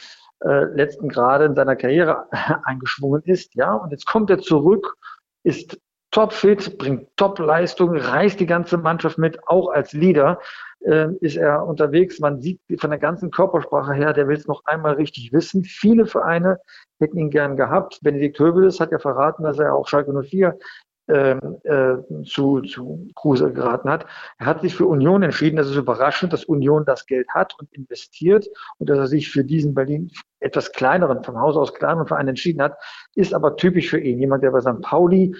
äh, 0.45 0.65
letzten 0.65 1.09
Grade 1.09 1.45
in 1.47 1.55
seiner 1.55 1.77
Karriere 1.77 2.27
eingeschwungen 2.65 3.23
ist, 3.25 3.55
ja, 3.55 3.75
und 3.75 3.93
jetzt 3.93 4.07
kommt 4.07 4.31
er 4.31 4.39
zurück, 4.39 4.97
ist 5.43 5.79
topfit, 6.11 6.79
bringt 6.79 7.09
Top-Leistung, 7.17 7.97
reißt 7.97 8.39
die 8.39 8.47
ganze 8.47 8.77
Mannschaft 8.77 9.19
mit, 9.19 9.49
auch 9.49 9.69
als 9.71 9.93
Leader 9.93 10.39
äh, 10.85 11.09
ist 11.21 11.37
er 11.37 11.67
unterwegs. 11.67 12.21
Man 12.21 12.41
sieht 12.41 12.61
von 12.79 12.91
der 12.91 12.99
ganzen 12.99 13.31
Körpersprache 13.31 13.95
her, 13.95 14.13
der 14.13 14.29
will 14.29 14.37
es 14.37 14.47
noch 14.47 14.65
einmal 14.65 14.95
richtig 14.95 15.33
wissen. 15.33 15.65
Viele 15.65 16.07
Vereine 16.07 16.59
hätten 17.01 17.19
ihn 17.19 17.31
gern 17.31 17.57
gehabt. 17.57 18.01
Benedikt 18.03 18.39
Höbeles 18.39 18.81
hat 18.81 18.93
ja 18.93 18.99
verraten, 18.99 19.45
dass 19.45 19.59
er 19.59 19.75
auch 19.75 19.89
Schalke 19.89 20.13
04 20.13 20.59
ähm, 21.07 21.59
äh, 21.65 22.25
zu, 22.25 22.63
zu 22.63 23.09
Kruse 23.15 23.53
geraten 23.53 23.91
hat. 23.91 24.07
Er 24.39 24.47
hat 24.47 24.63
sich 24.63 24.75
für 24.75 24.87
Union 24.87 25.23
entschieden. 25.23 25.57
Das 25.57 25.69
ist 25.69 25.77
überraschend, 25.77 26.33
dass 26.33 26.47
Union 26.47 26.87
das 26.87 27.05
Geld 27.05 27.29
hat 27.35 27.55
und 27.59 27.71
investiert 27.75 28.49
und 28.79 28.89
dass 28.89 28.99
er 28.99 29.07
sich 29.07 29.31
für 29.31 29.45
diesen 29.45 29.75
Berlin 29.75 30.11
etwas 30.41 30.73
kleineren, 30.73 31.23
vom 31.23 31.39
Haus 31.39 31.57
aus 31.57 31.75
kleineren 31.75 32.07
Verein 32.07 32.29
entschieden 32.29 32.63
hat, 32.63 32.79
ist 33.15 33.35
aber 33.35 33.57
typisch 33.57 33.91
für 33.91 34.01
ihn. 34.01 34.19
Jemand, 34.19 34.43
der 34.43 34.51
bei 34.51 34.63
St. 34.63 34.81
Pauli 34.81 35.35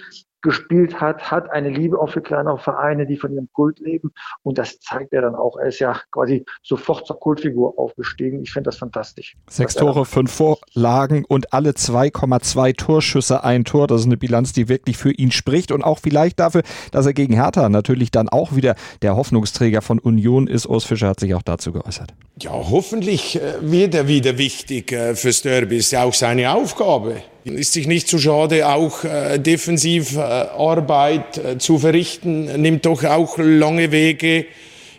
gespielt 0.45 1.01
hat, 1.01 1.31
hat 1.31 1.49
eine 1.49 1.69
Liebe 1.69 1.99
auch 1.99 2.11
für 2.11 2.21
kleinere 2.21 2.59
Vereine, 2.59 3.07
die 3.07 3.17
von 3.17 3.33
ihrem 3.33 3.49
Kult 3.51 3.79
leben. 3.79 4.11
Und 4.43 4.59
das 4.59 4.79
zeigt 4.79 5.11
er 5.11 5.23
dann 5.23 5.35
auch. 5.35 5.57
Er 5.57 5.67
ist 5.67 5.79
ja 5.79 5.99
quasi 6.11 6.45
sofort 6.61 7.07
zur 7.07 7.19
Kultfigur 7.19 7.77
aufgestiegen. 7.77 8.43
Ich 8.43 8.53
finde 8.53 8.69
das 8.69 8.77
fantastisch. 8.77 9.35
Sechs 9.49 9.73
Tore, 9.73 10.05
fünf 10.05 10.31
Vorlagen 10.31 11.25
und 11.25 11.51
alle 11.51 11.71
2,2 11.71 12.77
Torschüsse 12.77 13.43
ein 13.43 13.65
Tor. 13.65 13.87
Das 13.87 14.01
ist 14.01 14.05
eine 14.05 14.17
Bilanz, 14.17 14.53
die 14.53 14.69
wirklich 14.69 14.97
für 14.97 15.11
ihn 15.11 15.31
spricht 15.31 15.71
und 15.71 15.83
auch 15.83 15.97
vielleicht 15.99 16.39
dafür, 16.39 16.61
dass 16.91 17.07
er 17.07 17.13
gegen 17.13 17.33
Hertha 17.33 17.67
natürlich 17.67 18.11
dann 18.11 18.29
auch 18.29 18.55
wieder 18.55 18.75
der 19.01 19.15
Hoffnungsträger 19.15 19.81
von 19.81 19.97
Union 19.97 20.45
ist. 20.47 20.67
Urs 20.67 20.85
Fischer 20.85 21.07
hat 21.07 21.19
sich 21.19 21.33
auch 21.33 21.41
dazu 21.41 21.71
geäußert. 21.71 22.13
Ja, 22.39 22.51
hoffentlich 22.51 23.41
äh, 23.41 23.55
wird 23.61 23.95
er 23.95 24.07
wieder 24.07 24.37
wichtig 24.37 24.91
äh, 24.91 25.15
fürs 25.15 25.41
Derby. 25.41 25.77
Ist 25.77 25.91
ja 25.91 26.03
auch 26.03 26.13
seine 26.13 26.51
Aufgabe. 26.51 27.23
Ist 27.45 27.73
sich 27.73 27.85
nicht 27.85 28.07
zu 28.07 28.17
schade, 28.17 28.67
auch 28.67 29.03
äh, 29.03 29.37
Defensivarbeit 29.37 31.37
äh, 31.37 31.59
zu 31.59 31.77
verrichten, 31.77 32.45
nimmt 32.59 32.87
doch 32.87 33.03
auch 33.03 33.37
lange 33.37 33.91
Wege 33.91 34.47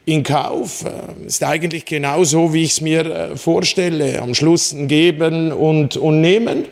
in 0.05 0.23
Kauf. 0.23 0.85
Äh, 0.85 1.27
ist 1.27 1.43
eigentlich 1.43 1.87
genau 1.87 2.23
so, 2.23 2.55
wie 2.55 2.63
ich 2.63 2.71
es 2.71 2.81
mir 2.81 3.05
äh, 3.05 3.37
vorstelle. 3.37 4.23
Am 4.23 4.35
Schluss 4.35 4.73
ein 4.73 4.87
Geben 4.87 5.51
und, 5.51 5.97
und 5.97 6.21
Nehmen. 6.21 6.67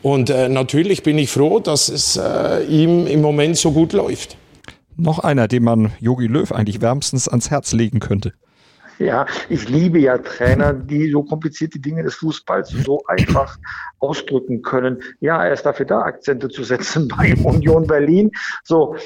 Und 0.00 0.30
äh, 0.30 0.48
natürlich 0.48 1.02
bin 1.02 1.18
ich 1.18 1.28
froh, 1.28 1.60
dass 1.60 1.90
es 1.90 2.16
äh, 2.16 2.64
ihm 2.64 3.06
im 3.06 3.20
Moment 3.20 3.58
so 3.58 3.72
gut 3.72 3.92
läuft. 3.92 4.38
Noch 4.96 5.18
einer, 5.18 5.48
den 5.48 5.64
man 5.64 5.92
Jogi 6.00 6.28
Löw 6.28 6.50
eigentlich 6.50 6.80
wärmstens 6.80 7.28
ans 7.28 7.50
Herz 7.50 7.74
legen 7.74 8.00
könnte. 8.00 8.32
Ja, 8.98 9.26
ich 9.48 9.68
liebe 9.68 9.98
ja 9.98 10.18
Trainer, 10.18 10.72
die 10.72 11.10
so 11.10 11.22
komplizierte 11.22 11.78
Dinge 11.78 12.02
des 12.02 12.14
Fußballs 12.16 12.70
so 12.70 13.02
einfach 13.06 13.58
ausdrücken 13.98 14.62
können. 14.62 15.02
Ja, 15.20 15.44
er 15.44 15.52
ist 15.52 15.66
dafür 15.66 15.86
da, 15.86 16.02
Akzente 16.02 16.48
zu 16.48 16.64
setzen 16.64 17.08
bei 17.16 17.34
Union 17.42 17.86
Berlin. 17.86 18.30
So, 18.62 18.96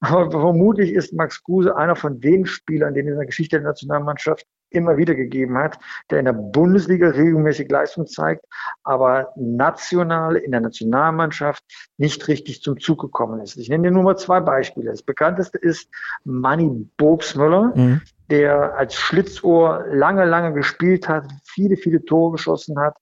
aber 0.00 0.30
vermutlich 0.30 0.92
ist 0.92 1.12
Max 1.12 1.42
Kruse 1.42 1.76
einer 1.76 1.96
von 1.96 2.20
den 2.20 2.46
Spielern, 2.46 2.94
den 2.94 3.08
in 3.08 3.16
der 3.16 3.26
Geschichte 3.26 3.56
der 3.56 3.66
Nationalmannschaft 3.66 4.46
immer 4.74 4.96
wieder 4.96 5.14
gegeben 5.14 5.56
hat, 5.56 5.78
der 6.10 6.18
in 6.18 6.24
der 6.24 6.32
Bundesliga 6.32 7.08
regelmäßig 7.08 7.70
Leistung 7.70 8.06
zeigt, 8.06 8.44
aber 8.82 9.32
national 9.36 10.36
in 10.36 10.50
der 10.50 10.60
Nationalmannschaft 10.60 11.62
nicht 11.96 12.26
richtig 12.28 12.62
zum 12.62 12.80
Zug 12.80 13.00
gekommen 13.00 13.40
ist. 13.40 13.56
Ich 13.56 13.68
nenne 13.68 13.84
dir 13.84 13.90
nur 13.92 14.02
mal 14.02 14.16
zwei 14.16 14.40
Beispiele. 14.40 14.90
Das 14.90 15.02
bekannteste 15.02 15.58
ist 15.58 15.88
Manny 16.24 16.68
Burgsmüller, 16.96 17.72
mhm. 17.74 18.00
Der 18.30 18.76
als 18.76 18.94
Schlitzohr 18.94 19.84
lange, 19.90 20.24
lange 20.24 20.52
gespielt 20.52 21.08
hat, 21.08 21.24
viele, 21.44 21.76
viele 21.76 22.04
Tore 22.04 22.32
geschossen 22.32 22.78
hat, 22.78 22.96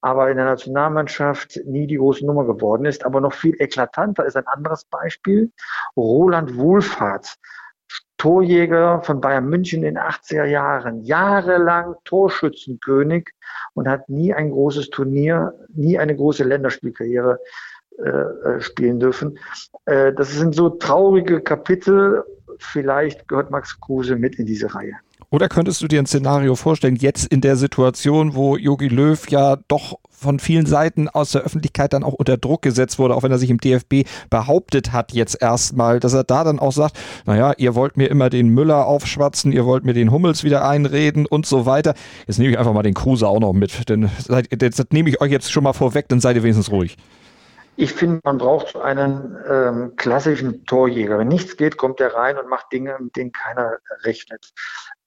aber 0.00 0.30
in 0.30 0.36
der 0.36 0.46
Nationalmannschaft 0.46 1.60
nie 1.64 1.86
die 1.86 1.96
große 1.96 2.26
Nummer 2.26 2.44
geworden 2.44 2.84
ist. 2.84 3.04
Aber 3.04 3.20
noch 3.20 3.32
viel 3.32 3.54
eklatanter 3.60 4.24
ist 4.24 4.36
ein 4.36 4.46
anderes 4.46 4.84
Beispiel. 4.84 5.50
Roland 5.96 6.56
Wohlfahrt 6.56 7.36
Torjäger 8.18 9.02
von 9.02 9.20
Bayern 9.20 9.48
München 9.48 9.82
in 9.84 9.94
den 9.94 9.98
80er 9.98 10.44
Jahren, 10.44 11.02
jahrelang 11.02 11.96
Torschützenkönig 12.04 13.30
und 13.74 13.88
hat 13.88 14.08
nie 14.08 14.32
ein 14.32 14.50
großes 14.50 14.88
Turnier, 14.88 15.52
nie 15.68 15.98
eine 15.98 16.16
große 16.16 16.44
Länderspielkarriere 16.44 17.38
äh, 17.98 18.08
äh, 18.08 18.60
spielen 18.60 19.00
dürfen. 19.00 19.38
Äh, 19.84 20.12
das 20.14 20.30
sind 20.32 20.54
so 20.54 20.70
traurige 20.70 21.40
Kapitel. 21.40 22.24
Vielleicht 22.58 23.28
gehört 23.28 23.50
Max 23.50 23.80
Kruse 23.80 24.16
mit 24.16 24.36
in 24.36 24.46
diese 24.46 24.74
Reihe. 24.74 24.94
Oder 25.30 25.48
könntest 25.48 25.82
du 25.82 25.88
dir 25.88 25.98
ein 25.98 26.06
Szenario 26.06 26.54
vorstellen, 26.54 26.96
jetzt 26.96 27.26
in 27.26 27.40
der 27.40 27.56
Situation, 27.56 28.34
wo 28.34 28.56
Jogi 28.56 28.88
Löw 28.88 29.28
ja 29.28 29.56
doch 29.68 29.98
von 30.08 30.38
vielen 30.38 30.66
Seiten 30.66 31.08
aus 31.08 31.32
der 31.32 31.42
Öffentlichkeit 31.42 31.92
dann 31.92 32.04
auch 32.04 32.12
unter 32.12 32.36
Druck 32.36 32.62
gesetzt 32.62 32.98
wurde, 32.98 33.14
auch 33.14 33.22
wenn 33.22 33.32
er 33.32 33.38
sich 33.38 33.50
im 33.50 33.58
DFB 33.58 34.08
behauptet 34.30 34.92
hat 34.92 35.12
jetzt 35.12 35.42
erstmal, 35.42 36.00
dass 36.00 36.14
er 36.14 36.24
da 36.24 36.44
dann 36.44 36.58
auch 36.58 36.72
sagt, 36.72 36.98
naja, 37.26 37.52
ihr 37.58 37.74
wollt 37.74 37.96
mir 37.96 38.06
immer 38.06 38.30
den 38.30 38.48
Müller 38.48 38.86
aufschwatzen, 38.86 39.52
ihr 39.52 39.66
wollt 39.66 39.84
mir 39.84 39.94
den 39.94 40.10
Hummels 40.10 40.44
wieder 40.44 40.66
einreden 40.66 41.26
und 41.26 41.44
so 41.44 41.66
weiter. 41.66 41.94
Jetzt 42.26 42.38
nehme 42.38 42.52
ich 42.52 42.58
einfach 42.58 42.72
mal 42.72 42.82
den 42.82 42.94
Kruse 42.94 43.26
auch 43.26 43.40
noch 43.40 43.52
mit, 43.52 43.88
denn 43.88 44.08
das 44.28 44.86
nehme 44.90 45.10
ich 45.10 45.20
euch 45.20 45.32
jetzt 45.32 45.50
schon 45.50 45.64
mal 45.64 45.72
vorweg, 45.72 46.08
dann 46.08 46.20
seid 46.20 46.36
ihr 46.36 46.44
wenigstens 46.44 46.70
ruhig. 46.70 46.96
Ich 47.76 47.92
finde, 47.92 48.20
man 48.24 48.38
braucht 48.38 48.68
so 48.68 48.80
einen 48.80 49.36
ähm, 49.48 49.96
klassischen 49.96 50.64
Torjäger. 50.64 51.18
Wenn 51.18 51.28
nichts 51.28 51.56
geht, 51.56 51.76
kommt 51.76 52.00
er 52.00 52.14
rein 52.14 52.38
und 52.38 52.48
macht 52.48 52.72
Dinge, 52.72 52.96
mit 52.98 53.16
denen 53.16 53.32
keiner 53.32 53.78
rechnet 54.02 54.52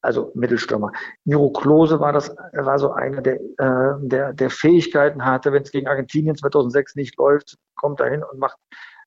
also 0.02 0.32
Mittelstürmer. 0.36 0.92
Miro 1.26 1.52
Klose 1.52 2.00
war 2.00 2.14
das, 2.14 2.36
war 2.54 2.80
so 2.80 2.92
einer, 2.92 3.22
der, 3.22 3.36
äh, 3.36 3.96
der, 4.02 4.34
der 4.34 4.50
Fähigkeiten 4.50 5.26
hatte, 5.26 5.52
wenn 5.52 5.64
es 5.64 5.72
gegen 5.72 5.88
Argentinien 5.88 6.36
2006 6.36 6.96
nicht 6.96 7.18
läuft, 7.18 7.58
kommt 7.76 8.00
er 8.00 8.10
hin 8.10 8.24
und 8.24 8.40
macht 8.40 8.58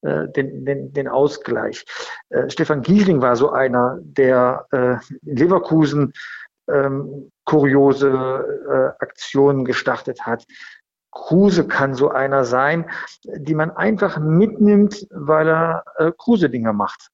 äh, 0.03 0.29
den, 0.29 0.65
den, 0.65 0.93
den 0.93 1.09
Ausgleich. 1.09 1.85
Äh, 2.31 2.51
Stefan 2.51 2.83
Giesling 2.83 3.23
war 3.23 3.37
so 3.37 3.51
einer, 3.51 3.99
der 4.03 4.67
äh, 4.73 4.97
in 5.25 5.37
Leverkusen 5.37 6.13
ähm, 6.69 7.31
kuriose 7.45 8.09
äh, 8.09 9.03
Aktionen 9.03 9.65
gestartet 9.65 10.25
hat. 10.25 10.45
Kruse 11.13 11.67
kann 11.67 11.95
so 11.95 12.11
einer 12.11 12.45
sein, 12.45 12.91
die 13.25 13.55
man 13.55 13.71
einfach 13.71 14.19
mitnimmt, 14.19 15.07
weil 15.11 15.49
er 15.49 15.85
äh, 15.99 16.11
Kruse-Dinger 16.17 16.73
macht. 16.73 17.11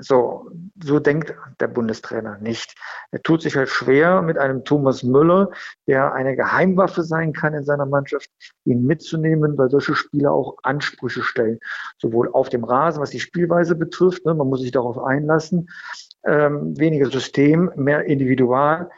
So, 0.00 0.50
so 0.82 1.00
denkt 1.00 1.34
der 1.60 1.68
Bundestrainer 1.68 2.38
nicht. 2.38 2.74
Er 3.10 3.20
tut 3.22 3.42
sich 3.42 3.56
halt 3.56 3.68
schwer 3.68 4.22
mit 4.22 4.38
einem 4.38 4.64
Thomas 4.64 5.02
Müller, 5.02 5.50
der 5.86 6.14
eine 6.14 6.34
Geheimwaffe 6.34 7.02
sein 7.02 7.34
kann 7.34 7.52
in 7.52 7.64
seiner 7.64 7.84
Mannschaft, 7.84 8.30
ihn 8.64 8.84
mitzunehmen, 8.84 9.58
weil 9.58 9.68
solche 9.68 9.94
Spieler 9.94 10.32
auch 10.32 10.56
Ansprüche 10.62 11.22
stellen. 11.22 11.60
Sowohl 11.98 12.30
auf 12.32 12.48
dem 12.48 12.64
Rasen, 12.64 13.02
was 13.02 13.10
die 13.10 13.20
Spielweise 13.20 13.74
betrifft, 13.74 14.24
ne, 14.24 14.32
man 14.32 14.48
muss 14.48 14.62
sich 14.62 14.70
darauf 14.70 14.98
einlassen, 14.98 15.68
ähm, 16.24 16.78
weniger 16.78 17.10
System, 17.10 17.70
mehr 17.76 18.06
Individual. 18.06 18.88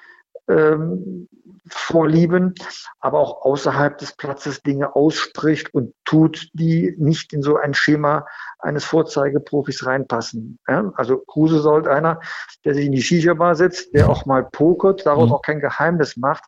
Ähm, 0.49 1.29
Vorlieben, 1.71 2.55
aber 3.01 3.21
auch 3.21 3.43
außerhalb 3.43 3.97
des 3.97 4.13
Platzes 4.17 4.63
Dinge 4.63 4.95
ausspricht 4.95 5.73
und 5.73 5.95
tut, 6.05 6.51
die 6.53 6.95
nicht 6.99 7.33
in 7.33 7.41
so 7.41 7.57
ein 7.57 7.73
Schema 7.73 8.27
eines 8.59 8.85
Vorzeigeprofis 8.85 9.87
reinpassen. 9.87 10.59
Ja? 10.69 10.93
Also 10.97 11.19
Kruse 11.19 11.61
sollte 11.61 11.91
einer, 11.91 12.21
der 12.67 12.75
sich 12.75 12.85
in 12.85 12.93
die 12.93 13.03
Shisha-Bar 13.03 13.55
setzt, 13.55 13.95
der 13.95 14.11
auch 14.11 14.27
mal 14.27 14.45
pokert, 14.45 15.07
daraus 15.07 15.29
mhm. 15.29 15.35
auch 15.35 15.43
kein 15.43 15.61
Geheimnis 15.61 16.19
macht. 16.19 16.45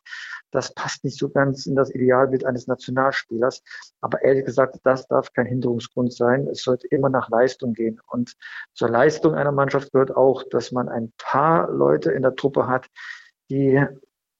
Das 0.51 0.73
passt 0.73 1.03
nicht 1.03 1.17
so 1.17 1.29
ganz 1.29 1.65
in 1.65 1.75
das 1.75 1.89
Idealbild 1.89 2.45
eines 2.45 2.67
Nationalspielers. 2.67 3.63
Aber 4.01 4.21
ehrlich 4.21 4.45
gesagt, 4.45 4.77
das 4.83 5.07
darf 5.07 5.33
kein 5.33 5.47
Hinderungsgrund 5.47 6.13
sein. 6.13 6.47
Es 6.47 6.61
sollte 6.61 6.87
immer 6.87 7.09
nach 7.09 7.29
Leistung 7.29 7.73
gehen. 7.73 7.99
Und 8.07 8.35
zur 8.73 8.89
Leistung 8.89 9.33
einer 9.33 9.51
Mannschaft 9.51 9.91
gehört 9.91 10.15
auch, 10.15 10.43
dass 10.51 10.71
man 10.71 10.89
ein 10.89 11.11
paar 11.17 11.71
Leute 11.71 12.11
in 12.11 12.21
der 12.21 12.35
Truppe 12.35 12.67
hat, 12.67 12.87
die 13.49 13.83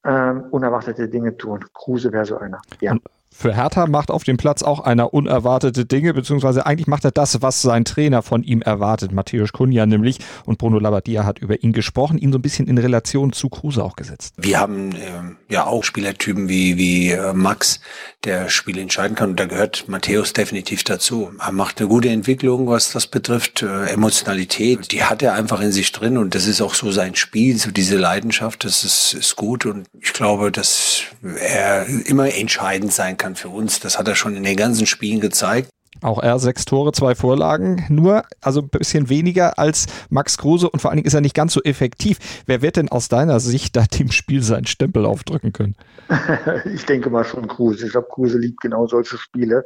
ähm, 0.04 0.44
unerwartete 0.50 1.08
Dinge 1.08 1.36
tun. 1.36 1.64
Kruse 1.72 2.12
wäre 2.12 2.24
so 2.24 2.38
einer. 2.38 2.60
Ja. 2.80 2.96
Für 3.30 3.54
Hertha 3.54 3.86
macht 3.86 4.10
auf 4.10 4.24
dem 4.24 4.36
Platz 4.36 4.62
auch 4.62 4.80
einer 4.80 5.14
unerwartete 5.14 5.84
Dinge, 5.84 6.14
beziehungsweise 6.14 6.66
eigentlich 6.66 6.86
macht 6.86 7.04
er 7.04 7.10
das, 7.10 7.40
was 7.42 7.62
sein 7.62 7.84
Trainer 7.84 8.22
von 8.22 8.42
ihm 8.42 8.62
erwartet, 8.62 9.12
Matthäus 9.12 9.52
Kunja 9.52 9.86
nämlich. 9.86 10.18
Und 10.44 10.58
Bruno 10.58 10.78
Labbadia 10.78 11.24
hat 11.24 11.38
über 11.38 11.62
ihn 11.62 11.72
gesprochen, 11.72 12.18
ihn 12.18 12.32
so 12.32 12.38
ein 12.38 12.42
bisschen 12.42 12.66
in 12.66 12.78
Relation 12.78 13.32
zu 13.32 13.48
Kruse 13.48 13.84
auch 13.84 13.96
gesetzt. 13.96 14.34
Wir 14.38 14.58
haben 14.58 14.92
äh, 14.92 15.08
ja 15.48 15.66
auch 15.66 15.84
Spielertypen 15.84 16.48
wie, 16.48 16.76
wie 16.78 17.10
äh, 17.10 17.32
Max, 17.32 17.80
der 18.24 18.48
Spiele 18.48 18.80
entscheiden 18.80 19.14
kann. 19.14 19.30
Und 19.30 19.40
da 19.40 19.44
gehört 19.44 19.88
Matthäus 19.88 20.32
definitiv 20.32 20.82
dazu. 20.82 21.30
Er 21.38 21.52
macht 21.52 21.78
eine 21.78 21.88
gute 21.88 22.08
Entwicklung, 22.08 22.66
was 22.66 22.92
das 22.92 23.06
betrifft. 23.06 23.62
Äh, 23.62 23.90
Emotionalität, 23.90 24.90
die 24.90 25.04
hat 25.04 25.22
er 25.22 25.34
einfach 25.34 25.60
in 25.60 25.70
sich 25.70 25.92
drin. 25.92 26.18
Und 26.18 26.34
das 26.34 26.46
ist 26.46 26.60
auch 26.60 26.74
so 26.74 26.90
sein 26.90 27.14
Spiel, 27.14 27.56
so 27.58 27.70
diese 27.70 27.96
Leidenschaft, 27.96 28.64
das 28.64 28.84
ist, 28.84 29.14
ist 29.14 29.36
gut. 29.36 29.66
Und 29.66 29.86
ich 30.00 30.12
glaube, 30.12 30.50
dass 30.50 31.02
er 31.22 31.86
immer 32.06 32.34
entscheidend 32.34 32.92
sein 32.92 33.16
kann 33.18 33.36
für 33.36 33.48
uns. 33.48 33.80
Das 33.80 33.98
hat 33.98 34.08
er 34.08 34.14
schon 34.14 34.36
in 34.36 34.42
den 34.42 34.56
ganzen 34.56 34.86
Spielen 34.86 35.20
gezeigt. 35.20 35.68
Auch 36.00 36.22
er 36.22 36.38
sechs 36.38 36.64
Tore, 36.64 36.92
zwei 36.92 37.14
Vorlagen, 37.14 37.84
nur 37.88 38.22
also 38.40 38.60
ein 38.60 38.68
bisschen 38.68 39.08
weniger 39.08 39.58
als 39.58 39.86
Max 40.10 40.38
Kruse 40.38 40.70
und 40.70 40.80
vor 40.80 40.90
allen 40.90 40.98
Dingen 40.98 41.06
ist 41.06 41.14
er 41.14 41.20
nicht 41.20 41.34
ganz 41.34 41.52
so 41.52 41.62
effektiv. 41.62 42.18
Wer 42.46 42.62
wird 42.62 42.76
denn 42.76 42.88
aus 42.88 43.08
deiner 43.08 43.40
Sicht 43.40 43.74
da 43.74 43.82
dem 43.82 44.12
Spiel 44.12 44.42
seinen 44.42 44.66
Stempel 44.66 45.04
aufdrücken 45.06 45.52
können? 45.52 45.74
Ich 46.72 46.86
denke 46.86 47.10
mal 47.10 47.24
schon 47.24 47.48
Kruse. 47.48 47.86
Ich 47.86 47.92
glaube, 47.92 48.08
Kruse 48.10 48.38
liebt 48.38 48.60
genau 48.60 48.86
solche 48.86 49.18
Spiele. 49.18 49.64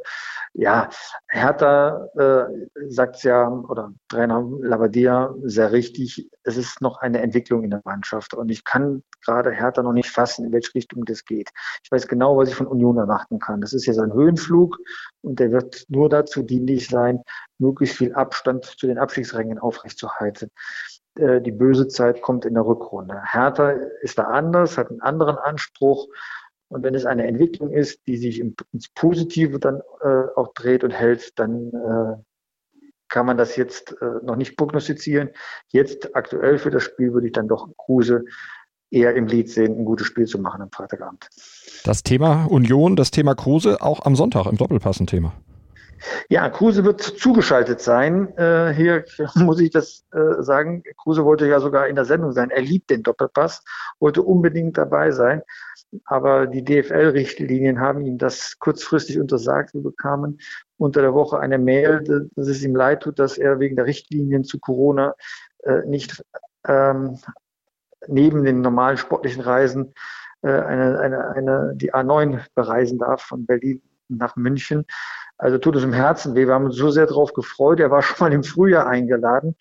Ja, 0.55 0.89
Hertha 1.29 2.09
äh, 2.15 2.45
sagt 2.87 3.23
ja, 3.23 3.49
oder 3.49 3.91
Trainer 4.07 4.47
Lavadia 4.61 5.33
sehr 5.41 5.71
richtig, 5.71 6.29
es 6.43 6.57
ist 6.57 6.79
noch 6.79 6.97
eine 6.97 7.21
Entwicklung 7.21 7.63
in 7.63 7.71
der 7.71 7.81
Mannschaft. 7.85 8.35
Und 8.35 8.49
ich 8.49 8.63
kann 8.63 9.03
gerade 9.25 9.51
Hertha 9.51 9.81
noch 9.81 9.93
nicht 9.93 10.11
fassen, 10.11 10.45
in 10.45 10.51
welche 10.51 10.75
Richtung 10.75 11.05
das 11.05 11.25
geht. 11.25 11.49
Ich 11.83 11.91
weiß 11.91 12.07
genau, 12.07 12.37
was 12.37 12.49
ich 12.49 12.55
von 12.55 12.67
Union 12.67 12.97
erwarten 12.97 13.39
kann. 13.39 13.61
Das 13.61 13.73
ist 13.73 13.87
jetzt 13.87 13.97
ein 13.97 14.13
Höhenflug 14.13 14.77
und 15.21 15.39
der 15.39 15.51
wird 15.51 15.85
nur 15.89 16.07
dazu 16.07 16.43
dienlich 16.43 16.87
sein, 16.87 17.23
möglichst 17.57 17.97
viel 17.97 18.13
Abstand 18.13 18.65
zu 18.65 18.85
den 18.85 18.99
Abstiegsrängen 18.99 19.57
aufrechtzuerhalten. 19.57 20.51
Äh, 21.15 21.41
die 21.41 21.51
böse 21.51 21.87
Zeit 21.87 22.21
kommt 22.21 22.45
in 22.45 22.53
der 22.53 22.65
Rückrunde. 22.65 23.21
Hertha 23.25 23.71
ist 24.01 24.19
da 24.19 24.25
anders, 24.25 24.77
hat 24.77 24.91
einen 24.91 25.01
anderen 25.01 25.37
Anspruch 25.37 26.07
und 26.69 26.83
wenn 26.83 26.95
es 26.95 27.05
eine 27.05 27.27
Entwicklung 27.27 27.71
ist, 27.71 28.07
die 28.07 28.17
sich 28.17 28.39
ins 28.39 28.89
Positive 28.95 29.59
dann 29.59 29.81
äh, 30.01 30.25
auch 30.35 30.53
dreht 30.53 30.83
und 30.83 30.91
hält, 30.91 31.37
dann 31.37 31.69
äh, 31.69 32.21
kann 33.09 33.27
man 33.27 33.37
das 33.37 33.55
jetzt 33.55 33.95
äh, 34.01 34.25
noch 34.25 34.35
nicht 34.35 34.57
prognostizieren. 34.57 35.29
Jetzt 35.67 36.15
aktuell 36.15 36.57
für 36.57 36.71
das 36.71 36.83
Spiel 36.83 37.13
würde 37.13 37.27
ich 37.27 37.33
dann 37.33 37.47
doch 37.47 37.69
Kruse 37.77 38.25
eher 38.89 39.15
im 39.15 39.27
Lied 39.27 39.49
sehen, 39.49 39.77
ein 39.77 39.85
gutes 39.85 40.07
Spiel 40.07 40.25
zu 40.25 40.39
machen 40.39 40.61
am 40.61 40.71
Freitagabend. 40.71 41.27
Das 41.83 42.03
Thema 42.03 42.45
Union, 42.45 42.95
das 42.95 43.11
Thema 43.11 43.35
Kruse 43.35 43.81
auch 43.81 44.05
am 44.05 44.15
Sonntag 44.15 44.45
im 44.45 44.57
Doppelpass 44.57 44.99
ein 44.99 45.07
Thema. 45.07 45.33
Ja, 46.29 46.49
Kruse 46.49 46.83
wird 46.83 47.01
zugeschaltet 47.01 47.81
sein. 47.81 48.35
Äh, 48.37 48.73
hier 48.73 49.05
muss 49.35 49.59
ich 49.59 49.71
das 49.71 50.05
äh, 50.11 50.41
sagen. 50.41 50.83
Kruse 50.97 51.25
wollte 51.25 51.47
ja 51.47 51.59
sogar 51.59 51.87
in 51.87 51.95
der 51.95 52.05
Sendung 52.05 52.31
sein. 52.31 52.49
Er 52.49 52.61
liebt 52.61 52.89
den 52.89 53.03
Doppelpass, 53.03 53.63
wollte 53.99 54.21
unbedingt 54.21 54.77
dabei 54.77 55.11
sein. 55.11 55.41
Aber 56.05 56.47
die 56.47 56.63
DFL-Richtlinien 56.63 57.79
haben 57.79 58.05
ihm 58.05 58.17
das 58.17 58.57
kurzfristig 58.59 59.19
untersagt. 59.19 59.73
Wir 59.73 59.83
bekamen 59.83 60.39
unter 60.77 61.01
der 61.01 61.13
Woche 61.13 61.39
eine 61.39 61.57
Mail, 61.57 62.29
dass 62.35 62.47
es 62.47 62.63
ihm 62.63 62.75
leid 62.75 63.03
tut, 63.03 63.19
dass 63.19 63.37
er 63.37 63.59
wegen 63.59 63.75
der 63.75 63.85
Richtlinien 63.85 64.43
zu 64.43 64.59
Corona 64.59 65.13
äh, 65.63 65.85
nicht 65.85 66.23
ähm, 66.67 67.19
neben 68.07 68.43
den 68.43 68.61
normalen 68.61 68.97
sportlichen 68.97 69.41
Reisen 69.41 69.93
äh, 70.41 70.49
eine, 70.49 70.99
eine, 70.99 71.29
eine, 71.29 71.73
die 71.75 71.93
A9 71.93 72.41
bereisen 72.55 72.99
darf 72.99 73.21
von 73.21 73.45
Berlin 73.45 73.81
nach 74.09 74.35
München. 74.35 74.85
Also 75.37 75.57
tut 75.57 75.75
es 75.75 75.83
im 75.83 75.93
Herzen 75.93 76.35
weh. 76.35 76.45
Wir 76.47 76.53
haben 76.53 76.65
uns 76.65 76.75
so 76.75 76.89
sehr 76.89 77.07
darauf 77.07 77.33
gefreut. 77.33 77.79
Er 77.79 77.91
war 77.91 78.01
schon 78.01 78.17
mal 78.19 78.33
im 78.33 78.43
Frühjahr 78.43 78.87
eingeladen. 78.87 79.55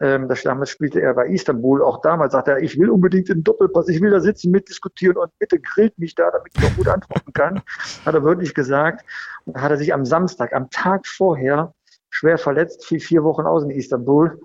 Ähm, 0.00 0.28
das, 0.28 0.42
damals 0.42 0.70
spielte 0.70 1.00
er 1.00 1.14
bei 1.14 1.26
Istanbul. 1.28 1.82
Auch 1.82 2.00
damals 2.02 2.32
sagte 2.32 2.52
er, 2.52 2.58
ich 2.58 2.78
will 2.78 2.90
unbedingt 2.90 3.28
den 3.28 3.42
Doppelpass, 3.42 3.88
ich 3.88 4.00
will 4.00 4.10
da 4.10 4.20
sitzen, 4.20 4.50
mitdiskutieren 4.50 5.16
und 5.16 5.30
bitte 5.38 5.58
grillt 5.58 5.98
mich 5.98 6.14
da, 6.14 6.30
damit 6.30 6.52
ich 6.56 6.64
auch 6.64 6.76
gut 6.76 6.88
antworten 6.88 7.32
kann. 7.32 7.62
Hat 8.04 8.14
er 8.14 8.22
wirklich 8.22 8.54
gesagt. 8.54 9.06
Und 9.44 9.60
hat 9.60 9.70
er 9.70 9.78
sich 9.78 9.94
am 9.94 10.04
Samstag, 10.04 10.52
am 10.52 10.68
Tag 10.70 11.06
vorher, 11.06 11.72
schwer 12.10 12.38
verletzt, 12.38 12.84
vier, 12.84 13.00
vier 13.00 13.24
Wochen 13.24 13.42
aus 13.42 13.62
in 13.62 13.70
Istanbul. 13.70 14.38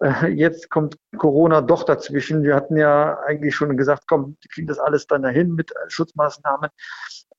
Äh, 0.00 0.28
jetzt 0.28 0.70
kommt 0.70 0.98
Corona 1.16 1.60
doch 1.60 1.84
dazwischen. 1.84 2.42
Wir 2.42 2.54
hatten 2.54 2.76
ja 2.76 3.18
eigentlich 3.26 3.54
schon 3.54 3.76
gesagt, 3.76 4.04
komm, 4.08 4.36
kriegen 4.52 4.66
das 4.66 4.78
alles 4.78 5.06
dann 5.06 5.22
dahin 5.22 5.54
mit 5.54 5.72
Schutzmaßnahmen 5.88 6.70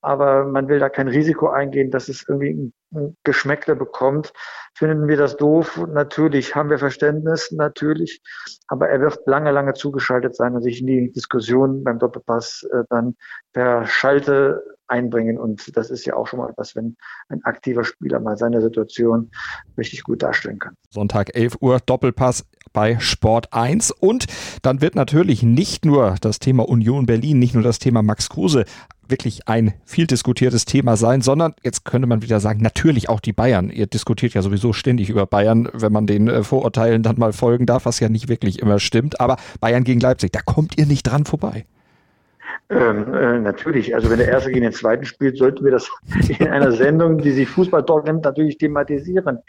aber 0.01 0.46
man 0.46 0.68
will 0.68 0.79
da 0.79 0.89
kein 0.89 1.08
Risiko 1.08 1.50
eingehen, 1.50 1.91
dass 1.91 2.10
es 2.10 2.25
irgendwie 2.27 2.74
ein 2.94 3.18
Geschmäckle 3.24 3.75
bekommt. 3.75 4.34
Finden 4.74 5.08
wir 5.08 5.18
das 5.18 5.38
doof? 5.38 5.79
Natürlich 5.91 6.56
haben 6.56 6.70
wir 6.70 6.79
Verständnis, 6.79 7.51
natürlich. 7.51 8.22
Aber 8.68 8.89
er 8.89 9.01
wird 9.01 9.20
lange, 9.25 9.51
lange 9.51 9.74
zugeschaltet 9.74 10.36
sein 10.36 10.56
und 10.56 10.63
sich 10.63 10.82
in 10.82 10.88
die 10.88 11.12
Diskussion 11.12 11.84
beim 11.84 12.00
Doppelpass 12.00 12.68
äh, 12.72 12.84
dann 12.89 13.15
per 13.53 13.86
Schalte 13.86 14.63
einbringen. 14.88 15.38
Und 15.38 15.75
das 15.77 15.89
ist 15.89 16.06
ja 16.06 16.15
auch 16.15 16.27
schon 16.27 16.39
mal 16.39 16.50
etwas, 16.50 16.75
wenn 16.75 16.98
ein 17.29 17.44
aktiver 17.44 17.84
Spieler 17.84 18.20
mal 18.20 18.38
seine 18.38 18.62
Situation 18.62 19.32
richtig 19.77 20.03
gut 20.03 20.24
darstellen 20.24 20.60
kann. 20.60 20.75
Sonntag 20.89 21.36
11 21.36 21.58
Uhr 21.62 21.79
Doppelpass 21.86 22.46
bei 22.74 23.00
Sport 23.00 23.54
1. 23.54 23.92
Und 23.92 24.25
dann 24.62 24.82
wird 24.82 24.96
natürlich 24.96 25.44
nicht 25.44 25.86
nur 25.86 26.16
das 26.22 26.39
Thema 26.39 26.68
Union 26.68 27.06
Berlin, 27.06 27.39
nicht 27.39 27.54
nur 27.54 27.63
das 27.63 27.80
Thema 27.80 28.01
Max 28.01 28.30
Kruse 28.30 28.66
wirklich 29.10 29.48
ein 29.48 29.74
viel 29.86 30.08
diskutiertes 30.08 30.66
Thema 30.66 30.96
sein, 30.96 31.22
sondern 31.22 31.54
jetzt 31.63 31.84
könnte 31.84 32.08
man 32.08 32.22
wieder 32.22 32.39
sagen, 32.39 32.62
natürlich 32.62 33.10
auch 33.10 33.20
die 33.20 33.34
Bayern. 33.34 33.70
Ihr 33.70 33.88
diskutiert 33.88 34.34
ja 34.34 34.42
sowieso 34.42 34.74
ständig 34.74 35.10
über 35.10 35.25
Bayern, 35.25 35.68
wenn 35.74 35.92
man 35.92 36.08
den 36.08 36.28
äh, 36.28 36.44
Vorurteilen 36.44 37.04
dann 37.04 37.18
mal 37.18 37.34
folgen 37.34 37.66
darf, 37.66 37.86
was 37.86 38.00
ja 38.00 38.10
nicht 38.10 38.30
wirklich 38.30 38.60
immer 38.60 38.80
stimmt. 38.80 39.20
Aber 39.20 39.38
Bayern 39.60 39.84
gegen 39.84 40.00
Leipzig, 40.00 40.32
da 40.32 40.42
kommt 40.42 40.78
ihr 40.78 40.86
nicht 40.86 41.04
dran 41.04 41.25
vorbei. 41.25 41.66
Ähm, 42.72 43.14
äh, 43.16 43.40
natürlich. 43.40 43.96
Also 43.96 44.12
wenn 44.12 44.20
der 44.20 44.28
Erste 44.28 44.52
gegen 44.52 44.64
den 44.64 44.74
Zweiten 44.74 45.04
spielt, 45.04 45.38
sollten 45.38 45.66
wir 45.66 45.72
das 45.72 45.90
in 46.40 46.48
einer 46.48 46.72
Sendung, 46.72 47.18
die 47.18 47.32
sich 47.32 47.50
Fußball 47.50 47.84
Talk 47.84 48.06
nennt, 48.06 48.24
natürlich 48.24 48.60
thematisieren. 48.60 49.40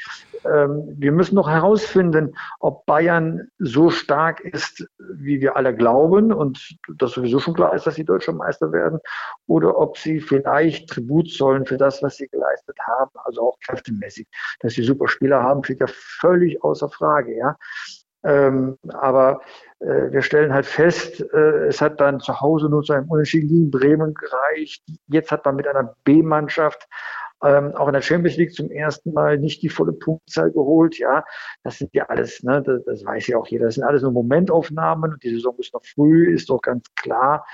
Ähm, 0.46 0.84
wir 0.96 1.12
müssen 1.12 1.34
noch 1.34 1.48
herausfinden, 1.50 2.34
ob 2.60 2.86
Bayern 2.86 3.48
so 3.58 3.90
stark 3.90 4.40
ist, 4.40 4.88
wie 4.98 5.38
wir 5.42 5.56
alle 5.56 5.76
glauben 5.76 6.32
und 6.32 6.78
das 6.96 7.12
sowieso 7.12 7.40
schon 7.40 7.52
klar 7.52 7.74
ist, 7.74 7.86
dass 7.86 7.96
sie 7.96 8.04
deutscher 8.04 8.32
Meister 8.32 8.72
werden, 8.72 9.00
oder 9.46 9.76
ob 9.76 9.98
sie 9.98 10.20
vielleicht 10.20 10.88
Tribut 10.88 11.30
zollen 11.30 11.66
für 11.66 11.76
das, 11.76 12.02
was 12.02 12.16
sie 12.16 12.28
geleistet 12.28 12.78
haben, 12.86 13.10
also 13.24 13.42
auch 13.42 13.58
kräftemäßig. 13.66 14.28
Dass 14.60 14.72
sie 14.72 14.82
super 14.82 15.08
Spieler 15.08 15.42
haben, 15.42 15.62
steht 15.62 15.80
ja 15.80 15.86
völlig 15.88 16.64
außer 16.64 16.88
Frage. 16.88 17.36
Ja. 17.36 17.56
Ähm, 18.22 18.78
aber 18.88 19.40
wir 19.80 20.22
stellen 20.22 20.52
halt 20.52 20.66
fest, 20.66 21.24
äh, 21.32 21.66
es 21.66 21.80
hat 21.80 22.00
dann 22.00 22.20
zu 22.20 22.40
Hause 22.40 22.68
nur 22.68 22.82
zu 22.82 22.92
einem 22.92 23.08
Unentschieden 23.08 23.48
gegen 23.48 23.70
Bremen 23.70 24.14
gereicht. 24.14 24.82
Jetzt 25.08 25.32
hat 25.32 25.44
man 25.44 25.56
mit 25.56 25.66
einer 25.66 25.94
B-Mannschaft 26.04 26.86
ähm, 27.42 27.74
auch 27.74 27.86
in 27.86 27.94
der 27.94 28.02
Champions 28.02 28.36
League 28.36 28.52
zum 28.52 28.70
ersten 28.70 29.12
Mal 29.12 29.38
nicht 29.38 29.62
die 29.62 29.68
volle 29.68 29.92
Punktzahl 29.92 30.50
geholt. 30.50 30.98
Ja, 30.98 31.24
das 31.62 31.78
sind 31.78 31.94
ja 31.94 32.04
alles, 32.06 32.42
ne, 32.42 32.62
das, 32.62 32.84
das 32.84 33.04
weiß 33.04 33.26
ja 33.28 33.38
auch 33.38 33.46
jeder, 33.46 33.66
das 33.66 33.76
sind 33.76 33.84
alles 33.84 34.02
nur 34.02 34.12
Momentaufnahmen 34.12 35.14
und 35.14 35.22
die 35.22 35.30
Saison 35.30 35.56
ist 35.58 35.72
noch 35.72 35.84
früh, 35.84 36.32
ist 36.32 36.50
doch 36.50 36.60
ganz 36.60 36.86
klar. 36.96 37.46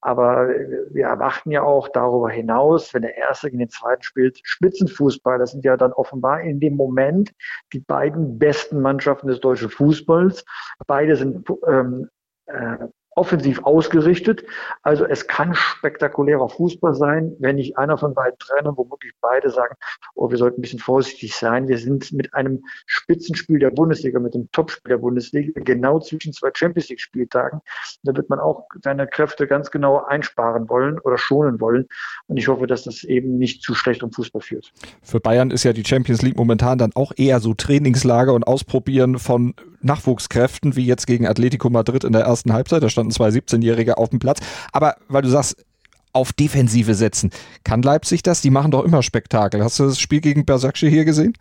Aber 0.00 0.48
wir 0.90 1.06
erwarten 1.06 1.50
ja 1.50 1.62
auch 1.62 1.88
darüber 1.88 2.30
hinaus, 2.30 2.92
wenn 2.94 3.02
der 3.02 3.16
Erste 3.16 3.48
gegen 3.48 3.60
den 3.60 3.70
Zweiten 3.70 4.02
spielt, 4.02 4.40
Spitzenfußball. 4.42 5.38
Das 5.38 5.52
sind 5.52 5.64
ja 5.64 5.76
dann 5.76 5.92
offenbar 5.92 6.40
in 6.42 6.60
dem 6.60 6.74
Moment 6.76 7.32
die 7.72 7.80
beiden 7.80 8.38
besten 8.38 8.80
Mannschaften 8.80 9.28
des 9.28 9.40
deutschen 9.40 9.70
Fußballs. 9.70 10.44
Beide 10.86 11.16
sind 11.16 11.48
ähm, 11.66 12.08
äh, 12.46 12.86
offensiv 13.18 13.64
ausgerichtet. 13.64 14.44
Also 14.82 15.04
es 15.04 15.26
kann 15.26 15.54
spektakulärer 15.54 16.48
Fußball 16.48 16.94
sein, 16.94 17.34
wenn 17.40 17.56
nicht 17.56 17.76
einer 17.76 17.98
von 17.98 18.14
beiden 18.14 18.38
Trainern, 18.38 18.76
womöglich 18.76 19.12
beide 19.20 19.50
sagen, 19.50 19.74
oh, 20.14 20.30
wir 20.30 20.38
sollten 20.38 20.60
ein 20.60 20.62
bisschen 20.62 20.78
vorsichtig 20.78 21.34
sein. 21.34 21.66
Wir 21.66 21.78
sind 21.78 22.12
mit 22.12 22.32
einem 22.32 22.62
Spitzenspiel 22.86 23.58
der 23.58 23.70
Bundesliga, 23.70 24.20
mit 24.20 24.34
dem 24.34 24.48
Topspiel 24.52 24.90
der 24.90 24.98
Bundesliga, 24.98 25.60
genau 25.64 25.98
zwischen 25.98 26.32
zwei 26.32 26.50
Champions 26.54 26.88
League 26.88 27.00
Spieltagen. 27.00 27.60
Da 28.04 28.14
wird 28.14 28.30
man 28.30 28.38
auch 28.38 28.68
seine 28.84 29.08
Kräfte 29.08 29.48
ganz 29.48 29.72
genau 29.72 30.04
einsparen 30.04 30.68
wollen 30.68 31.00
oder 31.00 31.18
schonen 31.18 31.60
wollen. 31.60 31.86
Und 32.28 32.36
ich 32.36 32.46
hoffe, 32.46 32.68
dass 32.68 32.84
das 32.84 33.02
eben 33.02 33.36
nicht 33.36 33.62
zu 33.62 33.74
schlecht 33.74 34.04
um 34.04 34.12
Fußball 34.12 34.42
führt. 34.42 34.72
Für 35.02 35.18
Bayern 35.18 35.50
ist 35.50 35.64
ja 35.64 35.72
die 35.72 35.84
Champions 35.84 36.22
League 36.22 36.36
momentan 36.36 36.78
dann 36.78 36.92
auch 36.94 37.10
eher 37.16 37.40
so 37.40 37.54
Trainingslager 37.54 38.32
und 38.32 38.46
Ausprobieren 38.46 39.18
von 39.18 39.54
Nachwuchskräften, 39.80 40.76
wie 40.76 40.86
jetzt 40.86 41.06
gegen 41.06 41.26
Atletico 41.26 41.70
Madrid 41.70 42.04
in 42.04 42.12
der 42.12 42.22
ersten 42.22 42.52
Halbzeit. 42.52 42.82
Da 42.82 42.90
standen 43.08 43.10
zwei 43.10 43.28
17-Jährige 43.28 43.98
auf 43.98 44.10
dem 44.10 44.18
Platz. 44.18 44.40
Aber 44.72 44.96
weil 45.08 45.22
du 45.22 45.28
sagst, 45.28 45.64
auf 46.12 46.32
Defensive 46.32 46.94
setzen. 46.94 47.30
Kann 47.64 47.82
Leipzig 47.82 48.22
das? 48.22 48.40
Die 48.40 48.50
machen 48.50 48.70
doch 48.70 48.84
immer 48.84 49.02
Spektakel. 49.02 49.62
Hast 49.62 49.78
du 49.78 49.84
das 49.84 50.00
Spiel 50.00 50.20
gegen 50.20 50.44
Bersakce 50.44 50.88
hier 50.88 51.04
gesehen? 51.04 51.34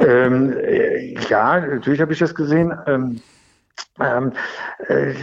Ähm, 0.00 0.52
äh, 0.58 1.14
ja, 1.28 1.60
natürlich 1.60 2.00
habe 2.00 2.12
ich 2.12 2.18
das 2.18 2.34
gesehen. 2.34 2.72
Ähm, 2.86 3.20
ähm, 4.00 4.32
äh, 4.88 5.14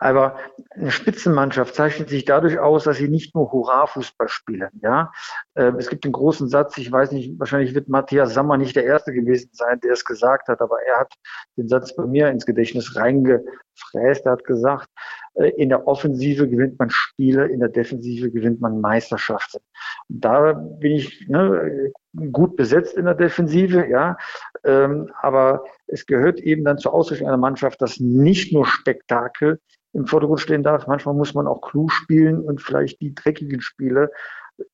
aber 0.00 0.36
eine 0.70 0.90
Spitzenmannschaft 0.90 1.74
zeichnet 1.74 2.08
sich 2.08 2.24
dadurch 2.24 2.58
aus, 2.58 2.84
dass 2.84 2.96
sie 2.96 3.08
nicht 3.08 3.34
nur 3.34 3.52
Hurra-Fußball 3.52 4.28
spielen. 4.28 4.70
Ja, 4.80 5.12
äh, 5.54 5.72
es 5.78 5.90
gibt 5.90 6.04
einen 6.04 6.12
großen 6.12 6.48
Satz. 6.48 6.78
Ich 6.78 6.90
weiß 6.90 7.12
nicht, 7.12 7.38
wahrscheinlich 7.38 7.74
wird 7.74 7.88
Matthias 7.88 8.32
Sammer 8.32 8.56
nicht 8.56 8.74
der 8.74 8.84
Erste 8.84 9.12
gewesen 9.12 9.50
sein, 9.52 9.78
der 9.80 9.92
es 9.92 10.06
gesagt 10.06 10.48
hat, 10.48 10.62
aber 10.62 10.78
er 10.86 11.00
hat 11.00 11.12
den 11.56 11.68
Satz 11.68 11.94
bei 11.94 12.06
mir 12.06 12.28
ins 12.30 12.46
Gedächtnis 12.46 12.96
reingefräst. 12.96 14.24
Er 14.24 14.32
hat 14.32 14.44
gesagt, 14.44 14.88
äh, 15.34 15.50
in 15.50 15.68
der 15.68 15.86
Offensive 15.86 16.48
gewinnt 16.48 16.78
man 16.78 16.88
Spiele, 16.88 17.46
in 17.48 17.60
der 17.60 17.68
Defensive 17.68 18.30
gewinnt 18.30 18.62
man 18.62 18.80
Meisterschaften. 18.80 19.60
Und 20.08 20.24
da 20.24 20.52
bin 20.52 20.92
ich 20.92 21.28
ne, 21.28 21.92
gut 22.32 22.56
besetzt 22.56 22.94
in 22.94 23.04
der 23.04 23.14
Defensive, 23.14 23.86
ja. 23.86 24.16
Ähm, 24.64 25.10
aber 25.20 25.64
es 25.86 26.06
gehört 26.06 26.40
eben 26.40 26.64
dann 26.64 26.78
zur 26.78 26.94
Ausrichtung 26.94 27.28
einer 27.28 27.36
Mannschaft, 27.36 27.82
dass 27.82 28.00
nicht 28.00 28.52
nur 28.52 28.66
Spektakel 28.66 29.60
im 29.92 30.06
Vordergrund 30.06 30.40
stehen 30.40 30.62
darf. 30.62 30.86
Manchmal 30.86 31.14
muss 31.14 31.34
man 31.34 31.46
auch 31.46 31.60
klug 31.60 31.92
spielen 31.92 32.40
und 32.40 32.60
vielleicht 32.60 33.00
die 33.00 33.14
dreckigen 33.14 33.60
Spiele 33.60 34.10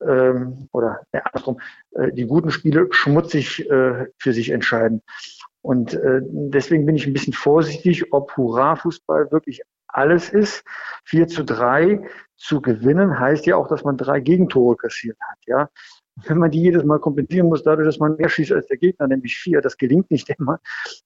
ähm, 0.01 0.67
oder 0.71 1.01
äh, 1.11 1.21
andersrum, 1.23 1.59
äh, 1.91 2.11
die 2.11 2.25
guten 2.25 2.51
Spiele 2.51 2.87
schmutzig 2.91 3.69
äh, 3.69 4.07
für 4.17 4.33
sich 4.33 4.49
entscheiden. 4.49 5.01
Und 5.61 5.93
äh, 5.93 6.21
deswegen 6.23 6.85
bin 6.85 6.95
ich 6.95 7.07
ein 7.07 7.13
bisschen 7.13 7.33
vorsichtig, 7.33 8.13
ob 8.13 8.35
Hurra-Fußball 8.37 9.31
wirklich 9.31 9.61
alles 9.87 10.29
ist. 10.29 10.63
4 11.05 11.27
zu 11.27 11.43
3 11.43 12.07
zu 12.35 12.61
gewinnen 12.61 13.19
heißt 13.19 13.45
ja 13.47 13.55
auch, 13.55 13.67
dass 13.67 13.83
man 13.83 13.97
drei 13.97 14.19
Gegentore 14.19 14.77
kassiert 14.77 15.17
hat. 15.19 15.37
Ja, 15.45 15.69
wenn 16.25 16.37
man 16.37 16.51
die 16.51 16.61
jedes 16.61 16.83
Mal 16.83 16.99
kompensieren 16.99 17.47
muss, 17.47 17.63
dadurch, 17.63 17.87
dass 17.87 17.99
man 17.99 18.15
mehr 18.15 18.29
schießt 18.29 18.51
als 18.51 18.67
der 18.67 18.77
Gegner, 18.77 19.07
nämlich 19.07 19.37
vier, 19.37 19.61
das 19.61 19.77
gelingt 19.77 20.09
nicht 20.09 20.29
immer, 20.29 20.59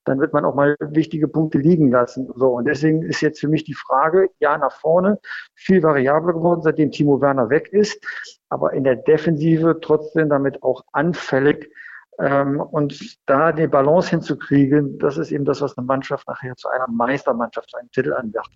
dann 0.06 0.19
wird 0.19 0.34
man 0.34 0.45
auch 0.45 0.56
mal 0.56 0.76
wichtige 0.80 1.28
Punkte 1.28 1.58
liegen 1.58 1.91
lassen. 1.91 2.32
So, 2.36 2.50
und 2.58 2.65
deswegen 2.65 3.04
ist 3.04 3.21
jetzt 3.21 3.39
für 3.39 3.47
mich 3.47 3.63
die 3.63 3.74
Frage, 3.74 4.30
ja, 4.39 4.58
nach 4.58 4.71
vorne, 4.71 5.19
viel 5.56 5.84
variabler 5.84 6.34
geworden, 6.34 6.62
seitdem 6.62 6.91
Timo 6.91 7.21
Werner 7.21 7.50
weg 7.50 7.69
ist, 7.71 8.04
aber 8.50 8.74
in 8.74 8.84
der 8.84 8.95
Defensive 8.95 9.80
trotzdem 9.82 10.30
damit 10.30 10.63
auch 10.63 10.84
anfällig. 10.93 11.71
Ähm, 12.19 12.60
und 12.60 13.17
da 13.26 13.52
die 13.52 13.67
Balance 13.67 14.10
hinzukriegen, 14.10 15.00
das 15.00 15.17
ist 15.17 15.32
eben 15.32 15.45
das, 15.45 15.62
was 15.62 15.78
eine 15.78 15.86
Mannschaft 15.86 16.28
nachher 16.28 16.56
zu 16.56 16.69
einer 16.69 16.88
Meistermannschaft, 16.88 17.69
zu 17.69 17.78
einem 17.78 17.89
Titel 17.91 18.13
anwerfen 18.13 18.54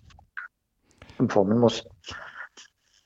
kann, 1.16 1.28
formen 1.28 1.58
muss. 1.58 1.84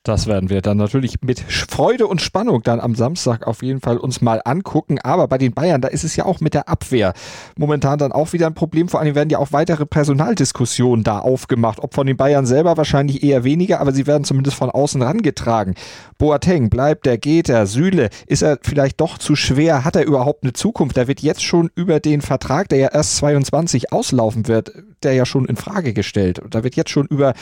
Das 0.03 0.25
werden 0.25 0.49
wir 0.49 0.61
dann 0.63 0.77
natürlich 0.77 1.21
mit 1.21 1.39
Freude 1.39 2.07
und 2.07 2.23
Spannung 2.23 2.63
dann 2.63 2.79
am 2.79 2.95
Samstag 2.95 3.45
auf 3.45 3.61
jeden 3.61 3.81
Fall 3.81 3.97
uns 3.97 4.19
mal 4.19 4.41
angucken. 4.43 4.97
Aber 4.97 5.27
bei 5.27 5.37
den 5.37 5.53
Bayern, 5.53 5.79
da 5.79 5.89
ist 5.89 6.03
es 6.03 6.15
ja 6.15 6.25
auch 6.25 6.39
mit 6.39 6.55
der 6.55 6.67
Abwehr 6.67 7.13
momentan 7.55 7.99
dann 7.99 8.11
auch 8.11 8.33
wieder 8.33 8.47
ein 8.47 8.55
Problem. 8.55 8.89
Vor 8.89 8.99
allem 8.99 9.13
werden 9.13 9.29
ja 9.29 9.37
auch 9.37 9.51
weitere 9.51 9.85
Personaldiskussionen 9.85 11.03
da 11.03 11.19
aufgemacht. 11.19 11.77
Ob 11.83 11.93
von 11.93 12.07
den 12.07 12.17
Bayern 12.17 12.47
selber 12.47 12.77
wahrscheinlich 12.77 13.21
eher 13.21 13.43
weniger, 13.43 13.79
aber 13.79 13.91
sie 13.91 14.07
werden 14.07 14.23
zumindest 14.23 14.57
von 14.57 14.71
außen 14.71 15.03
rangetragen. 15.03 15.75
Boateng, 16.17 16.71
bleibt 16.71 17.05
er, 17.05 17.19
geht 17.19 17.47
er, 17.47 17.67
Süle, 17.67 18.09
ist 18.25 18.41
er 18.41 18.57
vielleicht 18.63 18.99
doch 19.01 19.19
zu 19.19 19.35
schwer? 19.35 19.85
Hat 19.85 19.95
er 19.95 20.07
überhaupt 20.07 20.41
eine 20.41 20.53
Zukunft? 20.53 20.97
Da 20.97 21.07
wird 21.07 21.21
jetzt 21.21 21.43
schon 21.43 21.69
über 21.75 21.99
den 21.99 22.21
Vertrag, 22.21 22.69
der 22.69 22.79
ja 22.79 22.87
erst 22.87 23.17
22 23.17 23.93
auslaufen 23.93 24.47
wird, 24.47 24.71
der 25.03 25.13
ja 25.13 25.27
schon 25.27 25.45
in 25.45 25.57
Frage 25.57 25.93
gestellt. 25.93 26.41
Da 26.49 26.63
wird 26.63 26.75
jetzt 26.75 26.89
schon 26.89 27.05
über 27.05 27.35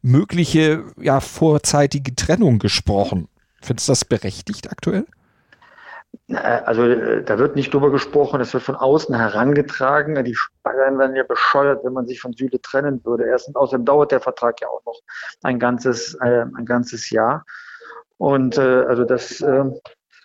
mögliche, 0.00 0.84
ja, 1.00 1.18
vorzeitige 1.18 2.03
die 2.04 2.14
Trennung 2.14 2.58
gesprochen. 2.58 3.28
Findest 3.62 3.88
du 3.88 3.92
das 3.92 4.04
berechtigt 4.04 4.70
aktuell? 4.70 5.06
Also 6.28 6.84
äh, 6.84 7.24
da 7.24 7.38
wird 7.38 7.56
nicht 7.56 7.74
drüber 7.74 7.90
gesprochen, 7.90 8.40
es 8.40 8.54
wird 8.54 8.62
von 8.62 8.76
außen 8.76 9.14
herangetragen. 9.14 10.22
Die 10.24 10.36
Bayern 10.62 10.98
werden 10.98 11.16
ja 11.16 11.24
bescheuert, 11.24 11.84
wenn 11.84 11.92
man 11.92 12.06
sich 12.06 12.20
von 12.20 12.32
Süle 12.32 12.60
trennen 12.60 13.04
würde. 13.04 13.24
Erstens, 13.24 13.56
außerdem 13.56 13.84
dauert 13.84 14.12
der 14.12 14.20
Vertrag 14.20 14.60
ja 14.60 14.68
auch 14.68 14.84
noch 14.84 15.00
ein 15.42 15.58
ganzes, 15.58 16.14
äh, 16.20 16.44
ein 16.56 16.64
ganzes 16.64 17.10
Jahr. 17.10 17.44
Und 18.16 18.56
äh, 18.58 18.84
also 18.88 19.04
das 19.04 19.40
äh, 19.40 19.64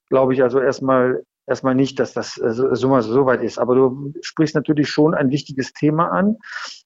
glaube 0.09 0.33
ich 0.33 0.43
also 0.43 0.59
erstmal 0.59 1.23
erstmal 1.49 1.75
nicht, 1.75 1.99
dass 1.99 2.13
das 2.13 2.37
äh, 2.37 2.53
so, 2.53 2.73
so 2.75 3.25
weit 3.25 3.41
ist. 3.41 3.57
Aber 3.57 3.75
du 3.75 4.13
sprichst 4.21 4.55
natürlich 4.55 4.89
schon 4.89 5.13
ein 5.15 5.31
wichtiges 5.31 5.73
Thema 5.73 6.11
an, 6.11 6.37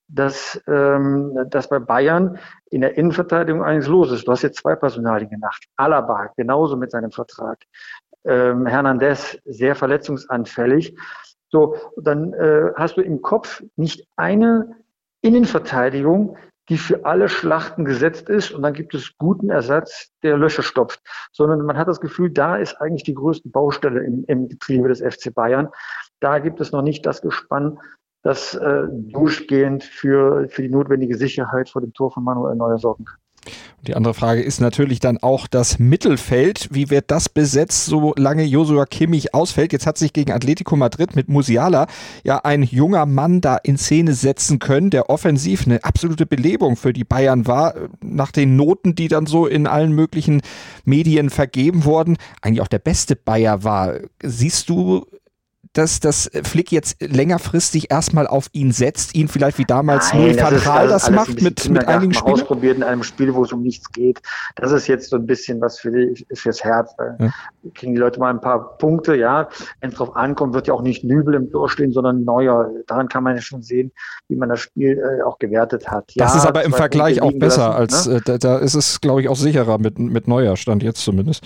dass, 0.08 0.62
ähm, 0.68 1.38
dass 1.50 1.70
bei 1.70 1.80
Bayern 1.80 2.38
in 2.70 2.82
der 2.82 2.98
Innenverteidigung 2.98 3.64
eines 3.64 3.88
los 3.88 4.12
ist. 4.12 4.28
Du 4.28 4.32
hast 4.32 4.42
jetzt 4.42 4.60
zwei 4.60 4.76
Personalien 4.76 5.30
genannt. 5.30 5.56
Alaba, 5.76 6.32
genauso 6.36 6.78
mit 6.78 6.92
seinem 6.92 7.12
Vertrag. 7.12 7.60
Ähm, 8.26 8.66
Hernandez, 8.66 9.38
sehr 9.46 9.76
verletzungsanfällig. 9.76 10.98
So, 11.50 11.76
dann 11.98 12.34
äh, 12.34 12.72
hast 12.76 12.98
du 12.98 13.02
im 13.02 13.22
Kopf 13.22 13.64
nicht 13.76 14.08
eine 14.16 14.76
Innenverteidigung, 15.22 16.38
die 16.70 16.78
für 16.78 17.06
alle 17.06 17.28
Schlachten 17.28 17.86
gesetzt 17.86 18.30
ist 18.30 18.52
und 18.52 18.62
dann 18.62 18.74
gibt 18.74 18.94
es 18.96 19.18
guten 19.18 19.50
Ersatz, 19.50 20.12
der 20.24 20.38
Löcher 20.38 20.64
stopft, 20.64 21.02
sondern 21.32 21.62
man 21.62 21.78
hat 21.78 21.88
das 21.88 22.00
Gefühl, 22.00 22.32
da 22.32 22.56
ist 22.56 22.80
eigentlich 22.80 23.04
die 23.04 23.14
größte 23.14 23.50
Baustelle 23.50 24.02
im, 24.04 24.24
im 24.28 24.48
Getriebe 24.48 24.88
des 24.88 25.02
FC 25.02 25.34
Bayern. 25.34 25.70
Da 26.22 26.40
gibt 26.40 26.62
es 26.62 26.72
noch 26.72 26.82
nicht 26.82 27.06
das 27.06 27.22
Gespann, 27.22 27.80
das 28.24 28.56
äh, 28.56 28.84
durchgehend 28.90 29.84
für, 29.84 30.48
für 30.50 30.62
die 30.62 30.70
notwendige 30.70 31.18
Sicherheit 31.18 31.70
vor 31.70 31.82
dem 31.82 31.94
Tor 31.94 32.12
von 32.12 32.24
Manuel 32.24 32.56
Neuer 32.56 32.80
sorgen 32.80 33.06
kann. 33.06 33.18
Die 33.86 33.96
andere 33.96 34.14
Frage 34.14 34.42
ist 34.42 34.62
natürlich 34.62 35.02
dann 35.02 35.18
auch 35.18 35.46
das 35.46 35.78
Mittelfeld. 35.78 36.70
Wie 36.72 36.90
wird 36.90 37.12
das 37.12 37.28
besetzt, 37.28 37.86
solange 37.86 38.44
Josua 38.44 38.86
Kimmich 38.86 39.34
ausfällt? 39.34 39.74
Jetzt 39.74 39.86
hat 39.86 39.98
sich 39.98 40.14
gegen 40.14 40.32
Atletico 40.32 40.78
Madrid 40.78 41.18
mit 41.18 41.28
Musiala 41.28 41.88
ja 42.24 42.38
ein 42.46 42.64
junger 42.64 43.06
Mann 43.06 43.42
da 43.42 43.58
in 43.58 43.78
Szene 43.78 44.14
setzen 44.14 44.60
können, 44.60 44.90
der 44.90 45.10
offensiv 45.10 45.66
eine 45.66 45.84
absolute 45.84 46.26
Belebung 46.26 46.78
für 46.78 46.94
die 46.94 47.04
Bayern 47.04 47.46
war. 47.46 47.76
Nach 48.02 48.32
den 48.32 48.56
Noten, 48.56 48.96
die 48.96 49.10
dann 49.10 49.26
so 49.26 49.48
in 49.48 49.68
allen 49.68 49.92
möglichen 49.92 50.42
Medien 50.86 51.30
vergeben 51.30 51.84
wurden, 51.84 52.16
eigentlich 52.42 52.62
auch 52.62 52.70
der 52.70 52.80
beste 52.80 53.18
Bayer 53.18 53.66
war. 53.66 53.96
Siehst 54.22 54.70
du 54.70 55.06
dass, 55.74 56.00
dass 56.00 56.30
Flick 56.44 56.72
jetzt 56.72 57.02
längerfristig 57.02 57.92
erstmal 57.92 58.28
auf 58.28 58.48
ihn 58.54 58.72
setzt, 58.72 59.16
ihn 59.16 59.28
vielleicht 59.28 59.58
wie 59.58 59.66
damals 59.66 60.14
Nein, 60.14 60.22
Louis 60.22 60.38
das, 60.38 60.64
das, 60.64 60.90
das 60.90 61.10
macht 61.10 61.42
mit, 61.42 61.68
mit 61.68 61.88
einigen 61.88 62.14
Spielen? 62.14 62.34
ausprobiert 62.34 62.78
in 62.78 62.84
einem 62.84 63.04
Spiel, 63.04 63.34
wo 63.34 63.44
es 63.44 63.52
um 63.52 63.64
nichts 63.64 63.92
geht. 63.92 64.22
Das 64.56 64.72
ist 64.72 64.88
jetzt 64.88 65.10
so 65.10 65.16
ein 65.16 65.26
bisschen 65.26 65.60
was 65.62 65.80
für 65.80 65.92
die, 65.92 66.26
fürs 66.34 66.64
Herz. 66.64 66.96
Ja. 67.00 67.32
Kriegen 67.74 67.94
die 67.94 68.00
Leute 68.00 68.20
mal 68.20 68.30
ein 68.30 68.40
paar 68.40 68.78
Punkte, 68.78 69.16
ja. 69.16 69.50
Wenn 69.82 69.90
es 69.90 69.96
drauf 69.96 70.16
ankommt, 70.16 70.54
wird 70.54 70.68
ja 70.68 70.76
auch 70.76 70.84
nicht 70.84 71.04
Nübel 71.04 71.34
im 71.34 71.52
Tor 71.52 71.70
stehen, 71.70 71.92
sondern 71.92 72.24
Neuer. 72.24 72.70
Daran 72.86 73.10
kann 73.10 73.24
man 73.24 73.36
ja 73.36 73.42
schon 73.42 73.64
sehen, 73.64 73.92
wie 74.28 74.36
man 74.36 74.50
das 74.50 74.60
Spiel 74.60 75.00
äh, 75.00 75.24
auch 75.24 75.40
gewertet 75.40 75.90
hat. 75.90 76.12
Das 76.16 76.34
ja, 76.34 76.40
ist 76.40 76.46
aber 76.46 76.64
im 76.64 76.74
Vergleich 76.74 77.22
auch 77.22 77.34
besser 77.34 77.70
lassen, 77.70 77.80
als, 77.80 78.08
ne? 78.08 78.16
äh, 78.16 78.22
da, 78.24 78.38
da 78.38 78.58
ist 78.58 78.76
es, 78.76 79.02
glaube 79.02 79.22
ich, 79.22 79.30
auch 79.30 79.36
sicherer 79.36 79.80
mit, 79.80 79.98
mit 79.98 80.28
Neuer 80.28 80.56
Stand 80.56 80.84
jetzt 80.84 81.04
zumindest. 81.04 81.44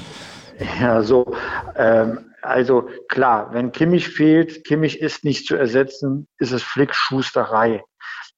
Ja, 0.82 1.02
so. 1.02 1.34
Ähm, 1.78 2.20
also 2.41 2.89
klar, 3.10 3.54
wenn 3.54 3.71
Kimmich 3.71 4.10
fehlt, 4.10 4.63
Kimmich 4.63 5.02
ist 5.02 5.23
nicht 5.23 5.47
zu 5.47 5.56
ersetzen, 5.56 6.28
ist 6.38 6.52
es 6.52 6.63
Flickschusterei. 6.63 7.84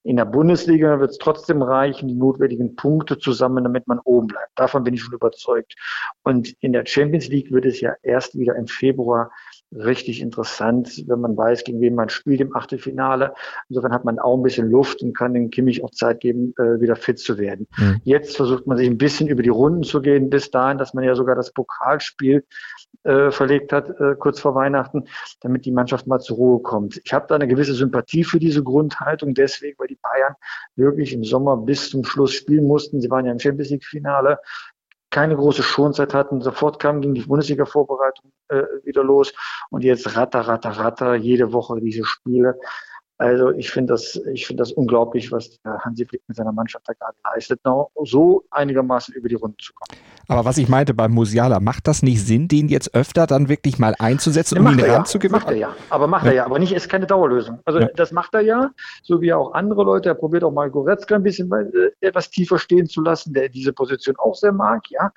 In 0.02 0.16
der 0.16 0.24
Bundesliga 0.24 0.98
wird 0.98 1.10
es 1.10 1.18
trotzdem 1.18 1.60
reichen, 1.60 2.08
die 2.08 2.14
notwendigen 2.14 2.74
Punkte 2.74 3.18
zusammen, 3.18 3.64
damit 3.64 3.86
man 3.86 3.98
oben 4.04 4.28
bleibt. 4.28 4.50
Davon 4.54 4.82
bin 4.82 4.94
ich 4.94 5.02
schon 5.02 5.12
überzeugt. 5.12 5.74
Und 6.22 6.54
in 6.60 6.72
der 6.72 6.86
Champions 6.86 7.28
League 7.28 7.52
wird 7.52 7.66
es 7.66 7.80
ja 7.80 7.94
erst 8.02 8.38
wieder 8.38 8.56
im 8.56 8.66
Februar 8.66 9.30
richtig 9.72 10.20
interessant, 10.20 11.04
wenn 11.06 11.20
man 11.20 11.36
weiß, 11.36 11.64
gegen 11.64 11.80
wen 11.80 11.94
man 11.94 12.08
spielt 12.08 12.40
im 12.40 12.56
Achtelfinale. 12.56 13.34
Insofern 13.68 13.92
hat 13.92 14.04
man 14.04 14.18
auch 14.18 14.36
ein 14.36 14.42
bisschen 14.42 14.70
Luft 14.70 15.02
und 15.02 15.16
kann 15.16 15.34
den 15.34 15.50
Kimmich 15.50 15.84
auch 15.84 15.90
Zeit 15.90 16.20
geben, 16.20 16.54
äh, 16.58 16.80
wieder 16.80 16.96
fit 16.96 17.18
zu 17.18 17.38
werden. 17.38 17.66
Mhm. 17.76 18.00
Jetzt 18.04 18.36
versucht 18.36 18.66
man 18.66 18.76
sich 18.76 18.88
ein 18.88 18.98
bisschen 18.98 19.28
über 19.28 19.42
die 19.42 19.48
Runden 19.48 19.82
zu 19.82 20.00
gehen, 20.00 20.30
bis 20.30 20.50
dahin, 20.50 20.78
dass 20.78 20.94
man 20.94 21.04
ja 21.04 21.14
sogar 21.14 21.36
das 21.36 21.52
Pokalspiel 21.52 22.44
äh, 23.04 23.30
verlegt 23.30 23.72
hat, 23.72 23.88
äh, 24.00 24.14
kurz 24.18 24.40
vor 24.40 24.54
Weihnachten, 24.54 25.04
damit 25.40 25.64
die 25.64 25.72
Mannschaft 25.72 26.06
mal 26.06 26.20
zur 26.20 26.36
Ruhe 26.36 26.60
kommt. 26.60 27.00
Ich 27.04 27.12
habe 27.12 27.26
da 27.28 27.36
eine 27.36 27.48
gewisse 27.48 27.74
Sympathie 27.74 28.24
für 28.24 28.40
diese 28.40 28.62
Grundhaltung, 28.62 29.34
deswegen, 29.34 29.78
weil 29.78 29.88
die 29.88 29.98
Bayern 30.02 30.34
wirklich 30.76 31.12
im 31.12 31.24
Sommer 31.24 31.56
bis 31.56 31.90
zum 31.90 32.04
Schluss 32.04 32.32
spielen 32.32 32.66
mussten. 32.66 33.00
Sie 33.00 33.10
waren 33.10 33.24
ja 33.24 33.32
im 33.32 33.38
Champions 33.38 33.70
League-Finale, 33.70 34.38
keine 35.10 35.36
große 35.36 35.62
Schonzeit 35.62 36.14
hatten. 36.14 36.40
Sofort 36.40 36.78
kam 36.78 37.00
ging 37.00 37.14
die 37.14 37.22
Bundesliga-Vorbereitung 37.22 38.32
äh, 38.48 38.62
wieder 38.84 39.04
los 39.04 39.32
und 39.70 39.82
jetzt 39.82 40.16
ratter, 40.16 40.40
ratter, 40.40 40.70
ratter, 40.70 41.14
jede 41.14 41.52
Woche 41.52 41.80
diese 41.80 42.04
Spiele. 42.04 42.58
Also 43.20 43.50
ich 43.50 43.70
finde 43.70 43.92
das, 43.92 44.18
ich 44.32 44.46
finde 44.46 44.62
das 44.62 44.72
unglaublich, 44.72 45.30
was 45.30 45.60
Hansi 45.64 46.06
Flick 46.06 46.22
mit 46.26 46.38
seiner 46.38 46.52
Mannschaft 46.52 46.88
da 46.88 46.94
gerade 46.94 47.16
leistet, 47.22 47.60
so 48.04 48.44
einigermaßen 48.50 49.14
über 49.14 49.28
die 49.28 49.34
Runde 49.34 49.58
zu 49.58 49.74
kommen. 49.74 50.00
Aber 50.26 50.46
was 50.46 50.56
ich 50.56 50.68
meinte 50.68 50.94
beim 50.94 51.12
Musiala, 51.12 51.60
macht 51.60 51.86
das 51.86 52.02
nicht 52.02 52.24
Sinn, 52.24 52.48
den 52.48 52.68
jetzt 52.68 52.94
öfter 52.94 53.26
dann 53.26 53.50
wirklich 53.50 53.78
mal 53.78 53.94
einzusetzen, 53.98 54.58
um 54.58 54.68
ihn 54.68 54.80
ranzugewinnen? 54.80 55.38
Ja, 55.38 55.44
macht 55.44 55.50
er 55.50 55.56
ja, 55.58 55.74
aber 55.90 56.06
macht 56.06 56.24
ja. 56.24 56.30
er 56.30 56.36
ja, 56.36 56.44
aber 56.46 56.58
nicht 56.58 56.72
ist 56.72 56.88
keine 56.88 57.06
Dauerlösung. 57.06 57.58
Also 57.66 57.80
ja. 57.80 57.88
das 57.94 58.10
macht 58.10 58.32
er 58.32 58.40
ja, 58.40 58.70
so 59.02 59.20
wie 59.20 59.34
auch 59.34 59.52
andere 59.52 59.84
Leute. 59.84 60.08
Er 60.08 60.14
probiert 60.14 60.42
auch 60.42 60.52
mal 60.52 60.70
Goretzka 60.70 61.16
ein 61.16 61.22
bisschen 61.22 61.52
äh, 61.52 61.90
etwas 62.00 62.30
tiefer 62.30 62.58
stehen 62.58 62.86
zu 62.86 63.02
lassen, 63.02 63.34
der 63.34 63.50
diese 63.50 63.74
Position 63.74 64.16
auch 64.16 64.34
sehr 64.34 64.52
mag. 64.52 64.82
Ja, 64.88 65.12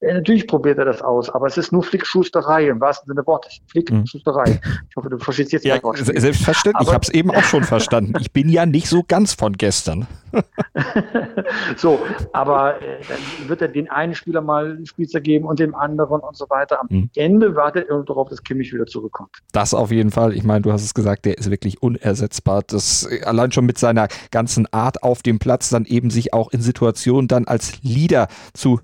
äh, 0.00 0.14
natürlich 0.14 0.48
probiert 0.48 0.78
er 0.78 0.86
das 0.86 1.02
aus, 1.02 1.30
aber 1.30 1.46
es 1.46 1.56
ist 1.56 1.70
nur 1.70 1.84
Flickschusterei 1.84 2.68
im 2.68 2.80
wahrsten 2.80 3.06
Sinne 3.06 3.20
des 3.20 3.26
Wortes. 3.28 3.58
Flickschusterei. 3.70 4.60
Mhm. 4.64 4.72
Ich 4.90 4.96
hoffe, 4.96 5.10
du 5.10 5.18
verstehst 5.18 5.52
jetzt 5.52 5.64
ja, 5.64 5.80
Wort. 5.82 5.98
Selbstverständlich. 5.98 6.88
ich 6.88 6.94
habe 6.94 7.02
es 7.02 7.10
eben 7.10 7.30
auch 7.30 7.43
schon 7.44 7.64
verstanden. 7.64 8.14
Ich 8.20 8.32
bin 8.32 8.48
ja 8.48 8.66
nicht 8.66 8.88
so 8.88 9.02
ganz 9.06 9.34
von 9.34 9.54
gestern. 9.54 10.06
so, 11.76 12.00
aber 12.32 12.82
äh, 12.82 12.98
dann 13.08 13.48
wird 13.48 13.62
er 13.62 13.68
den 13.68 13.88
einen 13.90 14.14
Spieler 14.14 14.40
mal 14.40 14.78
Spielzer 14.84 15.20
geben 15.20 15.46
und 15.46 15.58
dem 15.58 15.74
anderen 15.74 16.20
und 16.20 16.36
so 16.36 16.46
weiter. 16.50 16.80
Am 16.80 16.88
mhm. 16.90 17.10
Ende 17.14 17.54
wartet 17.54 17.88
er 17.88 18.02
darauf, 18.02 18.28
dass 18.28 18.42
Kimmich 18.42 18.72
wieder 18.72 18.86
zurückkommt. 18.86 19.30
Das 19.52 19.74
auf 19.74 19.90
jeden 19.90 20.10
Fall. 20.10 20.34
Ich 20.34 20.44
meine, 20.44 20.62
du 20.62 20.72
hast 20.72 20.82
es 20.82 20.94
gesagt, 20.94 21.24
der 21.24 21.38
ist 21.38 21.50
wirklich 21.50 21.82
unersetzbar. 21.82 22.62
Das 22.66 23.08
äh, 23.10 23.22
allein 23.24 23.52
schon 23.52 23.66
mit 23.66 23.78
seiner 23.78 24.08
ganzen 24.30 24.66
Art 24.72 25.02
auf 25.02 25.22
dem 25.22 25.38
Platz 25.38 25.70
dann 25.70 25.84
eben 25.84 26.10
sich 26.10 26.32
auch 26.32 26.50
in 26.52 26.60
Situationen 26.60 27.28
dann 27.28 27.46
als 27.46 27.82
Leader 27.82 28.28
zu 28.52 28.80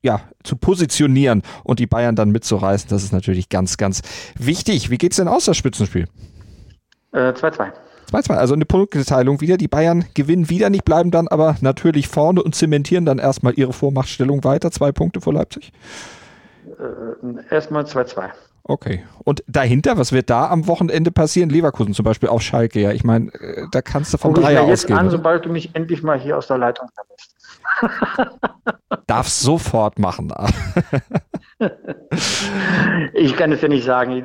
ja, 0.00 0.20
zu 0.44 0.56
positionieren 0.56 1.42
und 1.64 1.80
die 1.80 1.86
Bayern 1.86 2.14
dann 2.14 2.30
mitzureißen, 2.30 2.88
das 2.88 3.02
ist 3.02 3.12
natürlich 3.12 3.48
ganz, 3.48 3.76
ganz 3.76 4.02
wichtig. 4.38 4.90
Wie 4.90 4.96
geht 4.98 5.12
es 5.12 5.16
denn 5.16 5.26
aus, 5.26 5.46
das 5.46 5.56
Spitzenspiel? 5.56 6.06
2-2. 7.12 7.66
Äh, 7.66 7.72
2-2, 8.12 8.34
also 8.34 8.54
eine 8.54 8.64
Punkteteilung 8.64 9.40
wieder. 9.40 9.56
Die 9.56 9.68
Bayern 9.68 10.04
gewinnen 10.14 10.48
wieder 10.48 10.70
nicht, 10.70 10.84
bleiben 10.84 11.10
dann 11.10 11.28
aber 11.28 11.56
natürlich 11.60 12.08
vorne 12.08 12.42
und 12.42 12.54
zementieren 12.54 13.04
dann 13.04 13.18
erstmal 13.18 13.54
ihre 13.54 13.72
Vormachtstellung 13.72 14.44
weiter. 14.44 14.70
Zwei 14.70 14.92
Punkte 14.92 15.20
vor 15.20 15.34
Leipzig. 15.34 15.72
Äh, 16.66 17.54
erstmal 17.54 17.84
2-2. 17.84 18.30
Okay. 18.64 19.02
Und 19.24 19.42
dahinter, 19.46 19.96
was 19.96 20.12
wird 20.12 20.28
da 20.28 20.48
am 20.50 20.66
Wochenende 20.66 21.10
passieren? 21.10 21.48
Leverkusen 21.48 21.94
zum 21.94 22.04
Beispiel 22.04 22.28
auf 22.28 22.42
Schalke, 22.42 22.80
ja. 22.80 22.92
Ich 22.92 23.02
meine, 23.02 23.32
äh, 23.32 23.66
da 23.72 23.80
kannst 23.80 24.12
du 24.12 24.18
vom 24.18 24.34
Dreier 24.34 24.62
ausgehen. 24.62 24.68
jetzt 24.68 24.90
an, 24.90 25.10
sobald 25.10 25.46
du 25.46 25.48
mich 25.50 25.74
endlich 25.74 26.02
mal 26.02 26.20
hier 26.20 26.36
aus 26.36 26.48
der 26.48 26.58
Leitung 26.58 26.88
verlässt. 26.94 27.34
Darfst 29.06 29.40
sofort 29.40 29.98
machen. 29.98 30.32
ich 33.14 33.36
kann 33.36 33.52
es 33.52 33.62
ja 33.62 33.68
nicht 33.68 33.84
sagen. 33.84 34.22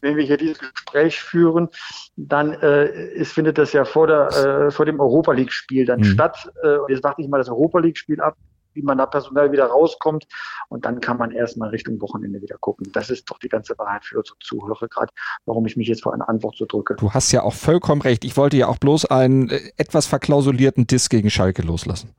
Wenn 0.00 0.16
wir 0.16 0.24
hier 0.24 0.36
dieses 0.36 0.58
Gespräch 0.58 1.20
führen, 1.20 1.68
dann 2.16 2.52
äh, 2.54 2.86
ist, 3.14 3.32
findet 3.32 3.58
das 3.58 3.72
ja 3.72 3.84
vor, 3.84 4.06
der, 4.06 4.28
äh, 4.28 4.70
vor 4.70 4.86
dem 4.86 5.00
Europa 5.00 5.32
League-Spiel 5.32 5.86
dann 5.86 6.00
mhm. 6.00 6.04
statt. 6.04 6.50
Äh, 6.62 6.78
jetzt 6.88 7.02
warte 7.04 7.22
ich 7.22 7.28
mal 7.28 7.38
das 7.38 7.48
Europa 7.48 7.78
League-Spiel 7.78 8.20
ab, 8.20 8.36
wie 8.74 8.82
man 8.82 8.98
da 8.98 9.06
personell 9.06 9.50
wieder 9.50 9.66
rauskommt. 9.66 10.26
Und 10.68 10.84
dann 10.84 11.00
kann 11.00 11.16
man 11.16 11.32
erstmal 11.32 11.70
Richtung 11.70 12.00
Wochenende 12.00 12.40
wieder 12.40 12.56
gucken. 12.58 12.90
Das 12.92 13.10
ist 13.10 13.28
doch 13.30 13.38
die 13.38 13.48
ganze 13.48 13.76
Wahrheit 13.78 14.04
für 14.04 14.18
unsere 14.18 14.38
Zuhörer 14.38 14.86
gerade, 14.88 15.12
warum 15.46 15.66
ich 15.66 15.76
mich 15.76 15.88
jetzt 15.88 16.02
vor 16.02 16.14
eine 16.14 16.28
Antwort 16.28 16.56
so 16.56 16.66
drücke. 16.66 16.94
Du 16.96 17.12
hast 17.12 17.32
ja 17.32 17.42
auch 17.42 17.54
vollkommen 17.54 18.02
recht. 18.02 18.24
Ich 18.24 18.36
wollte 18.36 18.56
ja 18.56 18.68
auch 18.68 18.78
bloß 18.78 19.06
einen 19.06 19.50
äh, 19.50 19.60
etwas 19.76 20.06
verklausulierten 20.06 20.86
Diss 20.86 21.08
gegen 21.08 21.30
Schalke 21.30 21.62
loslassen. 21.62 22.10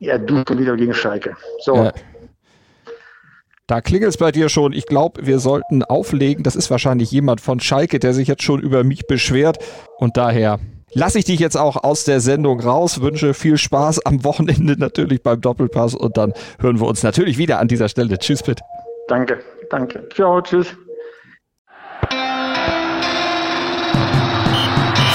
Ja, 0.00 0.18
du 0.18 0.42
schon 0.46 0.58
wieder 0.58 0.76
gegen 0.76 0.94
Schalke. 0.94 1.36
So. 1.60 1.76
Äh, 1.76 1.92
da 3.66 3.80
klingelt 3.80 4.10
es 4.10 4.16
bei 4.18 4.30
dir 4.30 4.48
schon. 4.48 4.72
Ich 4.72 4.86
glaube, 4.86 5.26
wir 5.26 5.38
sollten 5.38 5.82
auflegen. 5.82 6.44
Das 6.44 6.54
ist 6.54 6.70
wahrscheinlich 6.70 7.10
jemand 7.10 7.40
von 7.40 7.60
Schalke, 7.60 7.98
der 7.98 8.12
sich 8.12 8.28
jetzt 8.28 8.42
schon 8.42 8.60
über 8.60 8.84
mich 8.84 9.06
beschwert. 9.06 9.58
Und 9.98 10.16
daher 10.16 10.58
lasse 10.92 11.18
ich 11.18 11.24
dich 11.24 11.40
jetzt 11.40 11.56
auch 11.56 11.82
aus 11.82 12.04
der 12.04 12.20
Sendung 12.20 12.60
raus. 12.60 13.00
Wünsche 13.00 13.32
viel 13.32 13.56
Spaß 13.56 14.04
am 14.04 14.22
Wochenende 14.24 14.76
natürlich 14.78 15.22
beim 15.22 15.40
Doppelpass. 15.40 15.94
Und 15.94 16.16
dann 16.18 16.34
hören 16.60 16.78
wir 16.78 16.86
uns 16.86 17.02
natürlich 17.02 17.38
wieder 17.38 17.58
an 17.58 17.68
dieser 17.68 17.88
Stelle. 17.88 18.18
Tschüss, 18.18 18.42
Pitt. 18.42 18.60
Danke, 19.08 19.38
danke. 19.70 20.08
Ciao, 20.14 20.40
tschüss. 20.42 20.74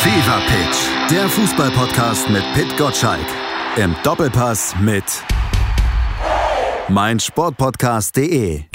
Fever 0.01 0.41
Pitch, 0.47 1.11
der 1.11 1.27
Fußballpodcast 1.27 2.29
mit 2.29 2.43
Pitt 2.53 2.77
Gottschalk. 2.77 3.19
Im 3.77 3.95
Doppelpass 4.03 4.75
mit 4.81 5.03
meinsportpodcast.de 6.89 8.68